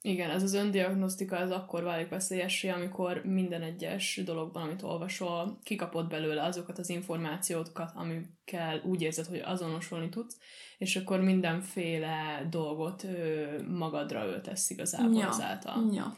Igen, 0.00 0.30
ez 0.30 0.42
az 0.42 0.52
öndiagnosztika, 0.54 1.36
ez 1.36 1.50
akkor 1.50 1.82
válik 1.82 2.08
veszélyessé, 2.08 2.68
amikor 2.68 3.24
minden 3.24 3.62
egyes 3.62 4.20
dologban, 4.24 4.62
amit 4.62 4.82
olvasol, 4.82 5.58
kikapod 5.62 6.08
belőle 6.08 6.42
azokat 6.42 6.78
az 6.78 6.88
információkat, 6.88 7.90
amikkel 7.94 8.80
úgy 8.84 9.02
érzed, 9.02 9.26
hogy 9.26 9.38
azonosulni 9.44 10.08
tudsz, 10.08 10.38
és 10.78 10.96
akkor 10.96 11.20
mindenféle 11.20 12.46
dolgot 12.50 13.04
ö, 13.04 13.62
magadra 13.68 14.26
öltesz 14.26 14.70
igazából 14.70 15.20
Ja. 15.20 15.28
ezáltal. 15.28 15.92
ja. 15.92 16.14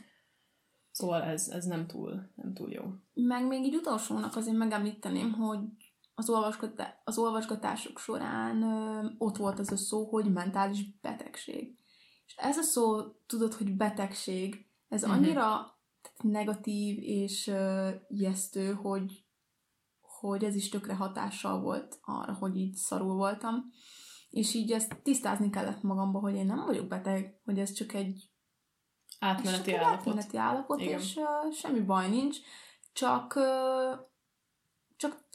Szóval 0.90 1.22
ez, 1.22 1.48
ez 1.48 1.64
nem, 1.64 1.86
túl, 1.86 2.32
nem 2.34 2.54
túl 2.54 2.70
jó. 2.70 2.84
Meg 3.14 3.46
még 3.46 3.64
így 3.64 3.74
utolsónak 3.74 4.36
azért 4.36 4.56
megemlíteném, 4.56 5.32
hogy 5.32 5.58
az, 6.18 6.28
olvasgatá- 6.30 7.00
az 7.04 7.18
olvasgatások 7.18 7.98
során 7.98 8.62
ö, 8.62 9.08
ott 9.18 9.36
volt 9.36 9.58
az 9.58 9.72
a 9.72 9.76
szó, 9.76 10.04
hogy 10.04 10.32
mentális 10.32 10.98
betegség. 11.00 11.78
És 12.26 12.34
ez 12.36 12.56
a 12.58 12.62
szó, 12.62 13.02
tudod, 13.26 13.54
hogy 13.54 13.76
betegség, 13.76 14.66
ez 14.88 15.02
Mhm. 15.02 15.10
annyira 15.10 15.76
negatív 16.22 16.98
és 17.02 17.46
ö, 17.46 17.90
ijesztő, 18.08 18.72
hogy, 18.72 19.24
hogy 20.00 20.44
ez 20.44 20.54
is 20.54 20.68
tökre 20.68 20.94
hatással 20.94 21.60
volt 21.60 21.98
arra, 22.02 22.32
hogy 22.34 22.56
így 22.56 22.74
szarul 22.74 23.14
voltam. 23.14 23.64
És 24.30 24.54
így 24.54 24.72
ezt 24.72 25.02
tisztázni 25.02 25.50
kellett 25.50 25.82
magamba, 25.82 26.18
hogy 26.18 26.34
én 26.34 26.46
nem 26.46 26.64
vagyok 26.64 26.86
beteg, 26.86 27.40
hogy 27.44 27.58
ez 27.58 27.72
csak 27.72 27.92
egy 27.94 28.30
Átmeneti 29.18 29.70
csak 29.70 29.80
állapot. 29.80 29.98
Átmeneti 29.98 30.36
állapot, 30.36 30.80
Igen. 30.80 30.98
és 31.00 31.16
uh, 31.16 31.52
semmi 31.54 31.80
baj 31.80 32.08
nincs, 32.08 32.38
csak, 32.92 33.34
uh, 33.36 33.42
csak 33.42 34.08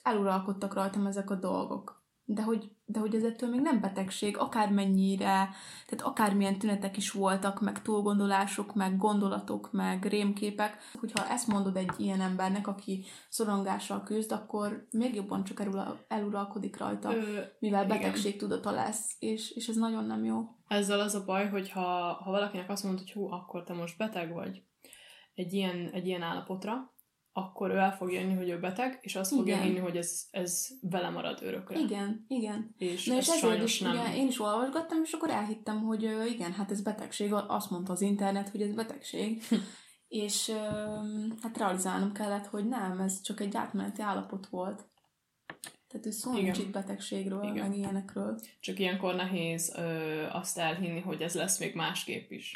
eluralkodtak 0.03 0.73
rajtam 0.73 1.05
ezek 1.05 1.29
a 1.29 1.35
dolgok. 1.35 2.01
De 2.25 2.43
hogy, 2.43 2.71
de 2.85 2.99
hogy 2.99 3.15
ez 3.15 3.23
ettől 3.23 3.49
még 3.49 3.61
nem 3.61 3.81
betegség, 3.81 4.37
akármennyire, 4.37 5.49
tehát 5.85 6.01
akármilyen 6.03 6.57
tünetek 6.57 6.97
is 6.97 7.11
voltak, 7.11 7.61
meg 7.61 7.81
túlgondolások, 7.81 8.73
meg 8.73 8.97
gondolatok, 8.97 9.71
meg 9.71 10.05
rémképek, 10.05 10.77
hogyha 10.99 11.27
ezt 11.29 11.47
mondod 11.47 11.75
egy 11.75 11.91
ilyen 11.97 12.21
embernek, 12.21 12.67
aki 12.67 13.05
szorongással 13.29 14.03
küzd, 14.03 14.31
akkor 14.31 14.87
még 14.91 15.15
jobban 15.15 15.43
csak 15.43 15.59
elura- 15.59 16.05
eluralkodik 16.07 16.77
rajta, 16.77 17.15
Ö, 17.15 17.41
mivel 17.59 17.85
betegség 17.85 18.37
tudata 18.37 18.71
lesz, 18.71 19.15
és, 19.19 19.51
és 19.51 19.67
ez 19.67 19.75
nagyon 19.75 20.05
nem 20.05 20.23
jó. 20.23 20.41
Ezzel 20.67 20.99
az 20.99 21.15
a 21.15 21.25
baj, 21.25 21.49
hogy 21.49 21.69
ha, 21.69 22.13
ha 22.23 22.31
valakinek 22.31 22.69
azt 22.69 22.83
mondod, 22.83 23.01
hogy 23.01 23.11
hú, 23.11 23.31
akkor 23.31 23.63
te 23.63 23.73
most 23.73 23.97
beteg 23.97 24.33
vagy 24.33 24.63
egy 25.33 25.53
ilyen, 25.53 25.89
egy 25.93 26.07
ilyen 26.07 26.21
állapotra, 26.21 26.92
akkor 27.33 27.69
ő 27.69 27.77
el 27.77 27.95
fog 27.95 28.11
jönni, 28.11 28.33
hogy 28.33 28.49
ő 28.49 28.59
beteg, 28.59 28.99
és 29.01 29.15
azt 29.15 29.35
fogja 29.35 29.57
hinni, 29.57 29.79
hogy 29.79 29.97
ez, 29.97 30.27
ez 30.31 30.67
vele 30.81 31.09
marad 31.09 31.39
örökre. 31.41 31.79
Igen, 31.79 32.25
igen. 32.27 32.75
És 32.77 33.05
Na 33.05 33.13
ez 33.15 33.19
és 33.19 33.27
ezért 33.27 33.39
sajnos 33.39 33.73
is, 33.73 33.79
nem. 33.79 33.91
ugye, 33.91 34.15
én 34.15 34.27
is 34.27 34.39
olvasgattam, 34.39 35.01
és 35.03 35.11
akkor 35.11 35.29
elhittem, 35.29 35.81
hogy 35.81 36.03
igen, 36.27 36.53
hát 36.53 36.71
ez 36.71 36.81
betegség, 36.81 37.33
azt 37.33 37.69
mondta 37.69 37.91
az 37.91 38.01
internet, 38.01 38.49
hogy 38.49 38.61
ez 38.61 38.73
betegség. 38.73 39.43
és 40.07 40.49
ö, 40.49 40.53
hát 41.41 41.57
realizálnom 41.57 42.11
kellett, 42.11 42.45
hogy 42.45 42.67
nem, 42.67 42.99
ez 42.99 43.21
csak 43.21 43.39
egy 43.39 43.55
átmeneti 43.55 44.01
állapot 44.01 44.47
volt. 44.47 44.85
Tehát 45.87 46.05
ő 46.05 46.11
szó 46.11 46.31
Igen. 46.31 46.43
nincs 46.43 46.57
itt 46.57 46.71
betegségről, 46.71 47.43
Igen. 47.43 47.67
meg 47.67 47.77
ilyenekről. 47.77 48.39
Csak 48.59 48.79
ilyenkor 48.79 49.15
nehéz 49.15 49.73
ö, 49.77 50.23
azt 50.31 50.57
elhinni, 50.57 50.99
hogy 50.99 51.21
ez 51.21 51.35
lesz 51.35 51.59
még 51.59 51.75
másképp 51.75 52.31
is, 52.31 52.51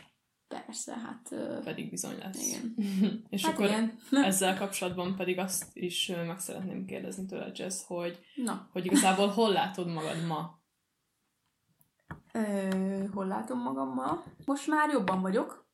Persze, 0.47 0.93
hát... 0.97 1.35
Pedig 1.63 1.89
bizony 1.89 2.17
lesz. 2.17 2.47
Igen. 2.47 2.75
és 3.29 3.45
hát 3.45 3.53
akkor 3.53 3.65
igen. 3.65 3.99
ezzel 4.29 4.57
kapcsolatban 4.57 5.15
pedig 5.15 5.39
azt 5.39 5.65
is 5.73 6.07
meg 6.07 6.39
szeretném 6.39 6.85
kérdezni 6.85 7.25
tőled, 7.25 7.57
Jess, 7.57 7.83
hogy, 7.87 8.19
Na, 8.35 8.69
hogy 8.71 8.85
igazából 8.85 9.27
hol 9.27 9.51
látod 9.51 9.87
magad 9.87 10.25
ma? 10.25 10.59
Ö, 12.31 13.03
hol 13.13 13.27
látom 13.27 13.59
magam 13.59 13.93
ma? 13.93 14.23
Most 14.45 14.67
már 14.67 14.89
jobban 14.89 15.21
vagyok. 15.21 15.65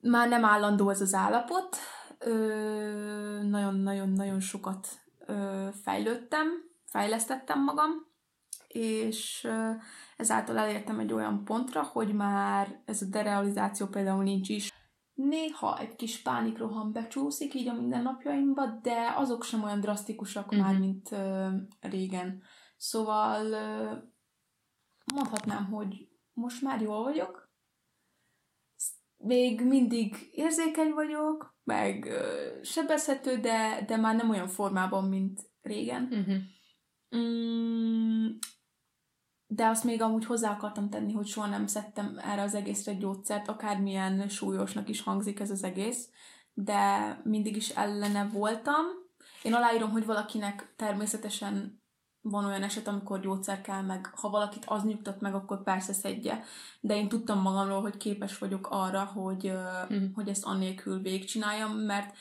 Már 0.00 0.28
nem 0.28 0.44
állandó 0.44 0.90
ez 0.90 1.00
az 1.00 1.14
állapot. 1.14 1.76
Nagyon-nagyon-nagyon 3.42 4.40
sokat 4.40 4.88
ö, 5.26 5.68
fejlődtem, 5.82 6.48
fejlesztettem 6.84 7.64
magam, 7.64 7.90
és 8.68 9.44
ö, 9.44 9.70
ezáltal 10.20 10.58
elértem 10.58 10.98
egy 10.98 11.12
olyan 11.12 11.44
pontra, 11.44 11.82
hogy 11.82 12.14
már 12.14 12.82
ez 12.84 13.02
a 13.02 13.06
derealizáció 13.06 13.86
például 13.86 14.22
nincs 14.22 14.48
is. 14.48 14.72
Néha 15.14 15.78
egy 15.78 15.96
kis 15.96 16.22
pánikroham 16.22 16.92
becsúszik 16.92 17.54
így 17.54 17.68
a 17.68 17.72
mindennapjaimba, 17.72 18.66
de 18.82 19.14
azok 19.16 19.44
sem 19.44 19.62
olyan 19.62 19.80
drasztikusak 19.80 20.50
Mhm. 20.50 20.60
már, 20.60 20.78
mint 20.78 21.12
ö, 21.12 21.48
régen. 21.80 22.42
Szóval 22.76 23.46
ö, 23.52 23.92
mondhatnám, 25.14 25.64
hogy 25.66 26.08
most 26.32 26.62
már 26.62 26.80
jól 26.80 27.02
vagyok. 27.02 27.48
Még 29.16 29.60
mindig 29.66 30.16
érzékeny 30.32 30.90
vagyok, 30.92 31.58
meg 31.64 32.04
ö, 32.04 32.48
sebezhető, 32.62 33.36
de, 33.36 33.84
de 33.86 33.96
már 33.96 34.16
nem 34.16 34.30
olyan 34.30 34.48
formában, 34.48 35.04
mint 35.04 35.40
régen. 35.60 36.02
Uh-huh. 36.10 36.36
Mm, 37.16 38.26
de 39.52 39.66
azt 39.66 39.84
még 39.84 40.02
amúgy 40.02 40.24
hozzá 40.24 40.50
akartam 40.50 40.90
tenni, 40.90 41.12
hogy 41.12 41.26
soha 41.26 41.46
nem 41.46 41.66
szedtem 41.66 42.18
erre 42.18 42.42
az 42.42 42.54
egészre 42.54 42.94
gyógyszert, 42.94 43.48
akármilyen 43.48 44.28
súlyosnak 44.28 44.88
is 44.88 45.02
hangzik 45.02 45.40
ez 45.40 45.50
az 45.50 45.64
egész, 45.64 46.08
de 46.54 47.20
mindig 47.24 47.56
is 47.56 47.68
ellene 47.68 48.28
voltam. 48.32 48.84
Én 49.42 49.54
aláírom, 49.54 49.90
hogy 49.90 50.06
valakinek 50.06 50.74
természetesen 50.76 51.82
van 52.20 52.44
olyan 52.44 52.62
eset, 52.62 52.88
amikor 52.88 53.20
gyógyszer 53.20 53.60
kell, 53.60 53.82
meg 53.82 54.10
ha 54.14 54.30
valakit 54.30 54.64
az 54.66 54.84
nyugtat 54.84 55.20
meg, 55.20 55.34
akkor 55.34 55.62
persze 55.62 55.92
szedje. 55.92 56.44
De 56.80 56.96
én 56.96 57.08
tudtam 57.08 57.40
magamról, 57.40 57.80
hogy 57.80 57.96
képes 57.96 58.38
vagyok 58.38 58.68
arra, 58.70 59.04
hogy, 59.04 59.52
mm. 59.92 60.12
hogy 60.14 60.28
ezt 60.28 60.44
annélkül 60.44 61.00
végigcsináljam, 61.00 61.76
mert 61.76 62.16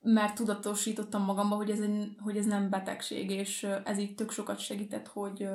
mert 0.00 0.34
tudatosítottam 0.34 1.22
magamba, 1.22 1.56
hogy 1.56 1.70
ez, 1.70 1.80
egy, 1.80 2.16
hogy 2.18 2.36
ez 2.36 2.46
nem 2.46 2.70
betegség, 2.70 3.30
és 3.30 3.66
ez 3.84 3.98
így 3.98 4.14
tök 4.14 4.30
sokat 4.30 4.58
segített, 4.58 5.06
hogy, 5.06 5.48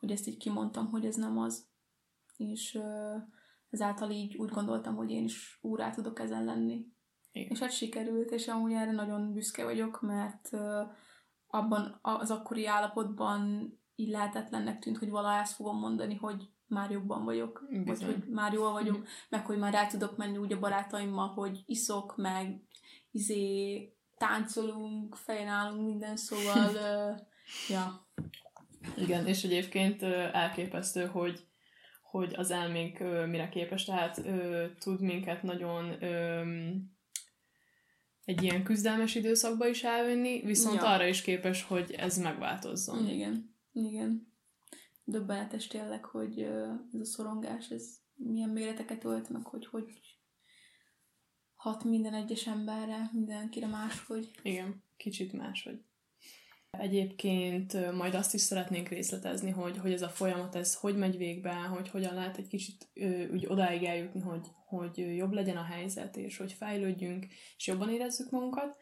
hogy 0.00 0.10
ezt 0.10 0.26
így 0.26 0.36
kimondtam, 0.36 0.86
hogy 0.86 1.06
ez 1.06 1.16
nem 1.16 1.38
az. 1.38 1.68
És 2.36 2.78
ezáltal 3.70 4.10
így 4.10 4.36
úgy 4.36 4.50
gondoltam, 4.50 4.94
hogy 4.96 5.10
én 5.10 5.24
is 5.24 5.58
úrá 5.60 5.90
tudok 5.90 6.20
ezen 6.20 6.44
lenni. 6.44 6.86
Igen. 7.32 7.50
És 7.50 7.58
hát 7.58 7.72
sikerült, 7.72 8.30
és 8.30 8.48
amúgy 8.48 8.72
erre 8.72 8.92
nagyon 8.92 9.32
büszke 9.32 9.64
vagyok, 9.64 10.00
mert 10.00 10.50
abban 11.46 11.98
az 12.02 12.30
akkori 12.30 12.66
állapotban 12.66 13.72
így 13.94 14.08
lehetetlennek 14.08 14.78
tűnt, 14.78 14.98
hogy 14.98 15.10
valaha 15.10 15.40
ezt 15.40 15.54
fogom 15.54 15.78
mondani, 15.78 16.14
hogy 16.14 16.48
már 16.66 16.90
jobban 16.90 17.24
vagyok, 17.24 17.66
Bizony. 17.68 17.84
vagy 17.86 18.02
hogy 18.02 18.28
már 18.28 18.52
jól 18.52 18.72
vagyok, 18.72 18.98
mm. 18.98 19.02
meg 19.28 19.46
hogy 19.46 19.58
már 19.58 19.72
rá 19.72 19.86
tudok 19.86 20.16
menni 20.16 20.36
úgy 20.36 20.52
a 20.52 20.58
barátaimmal, 20.58 21.28
hogy 21.28 21.62
iszok, 21.66 22.16
meg 22.16 22.62
izé 23.10 23.94
táncolunk, 24.18 25.14
fejnálunk 25.14 25.86
minden, 25.86 26.16
szóval 26.16 26.68
uh, 26.68 27.18
ja. 27.68 28.06
Igen, 28.96 29.26
és 29.26 29.44
egyébként 29.44 30.02
elképesztő, 30.32 31.06
hogy 31.06 31.48
hogy 32.10 32.34
az 32.34 32.50
elménk 32.50 32.98
mire 33.28 33.48
képes, 33.48 33.84
tehát 33.84 34.22
tud 34.78 35.00
minket 35.00 35.42
nagyon 35.42 35.96
egy 38.24 38.42
ilyen 38.42 38.62
küzdelmes 38.64 39.14
időszakba 39.14 39.66
is 39.66 39.82
elvinni, 39.82 40.40
viszont 40.40 40.80
ja. 40.80 40.86
arra 40.86 41.06
is 41.06 41.22
képes, 41.22 41.62
hogy 41.62 41.90
ez 41.90 42.18
megváltozzon. 42.18 43.08
Igen, 43.08 43.56
igen. 43.72 44.32
Döbbenetes 45.04 45.66
tényleg, 45.66 46.04
hogy 46.04 46.40
ez 46.92 47.00
a 47.00 47.04
szorongás, 47.04 47.68
ez 47.70 47.84
milyen 48.14 48.48
méreteket 48.50 49.04
ölt, 49.04 49.28
meg 49.28 49.46
hogy 49.46 49.66
hogy 49.66 50.00
hat 51.54 51.84
minden 51.84 52.14
egyes 52.14 52.46
emberre, 52.46 53.10
mindenkire 53.12 53.66
máshogy. 53.66 54.30
Igen, 54.42 54.84
kicsit 54.96 55.32
máshogy. 55.32 55.84
Egyébként 56.78 57.92
majd 57.96 58.14
azt 58.14 58.34
is 58.34 58.40
szeretnénk 58.40 58.88
részletezni, 58.88 59.50
hogy, 59.50 59.78
hogy 59.78 59.92
ez 59.92 60.02
a 60.02 60.08
folyamat, 60.08 60.54
ez 60.54 60.74
hogy 60.74 60.96
megy 60.96 61.16
végbe, 61.16 61.52
hogy 61.52 61.88
hogyan 61.88 62.14
lehet 62.14 62.36
egy 62.36 62.48
kicsit 62.48 62.88
úgy 63.32 63.46
odáig 63.48 63.84
eljutni, 63.84 64.20
hogy, 64.20 64.46
hogy 64.66 65.16
jobb 65.16 65.32
legyen 65.32 65.56
a 65.56 65.62
helyzet, 65.62 66.16
és 66.16 66.36
hogy 66.36 66.52
fejlődjünk, 66.52 67.26
és 67.56 67.66
jobban 67.66 67.90
érezzük 67.90 68.30
magunkat. 68.30 68.76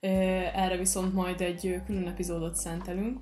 Erre 0.00 0.76
viszont 0.76 1.14
majd 1.14 1.40
egy 1.40 1.80
külön 1.86 2.06
epizódot 2.06 2.54
szentelünk. 2.54 3.18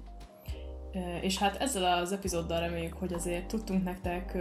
És 1.21 1.39
hát 1.39 1.57
ezzel 1.57 1.99
az 1.99 2.13
epizóddal 2.13 2.61
reméljük, 2.61 2.93
hogy 2.93 3.13
azért 3.13 3.47
tudtunk 3.47 3.85
nektek 3.85 4.33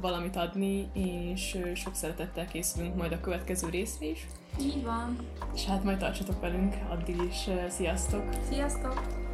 valamit 0.00 0.36
adni, 0.36 0.90
és 0.94 1.58
sok 1.74 1.94
szeretettel 1.94 2.46
készülünk 2.46 2.96
majd 2.96 3.12
a 3.12 3.20
következő 3.20 3.68
részre 3.68 4.06
is. 4.06 4.26
Így 4.60 4.82
van. 4.82 5.16
És 5.54 5.64
hát 5.64 5.84
majd 5.84 5.98
tartsatok 5.98 6.40
velünk, 6.40 6.74
addig 6.88 7.16
is 7.30 7.48
sziasztok! 7.68 8.24
Sziasztok! 8.48 9.26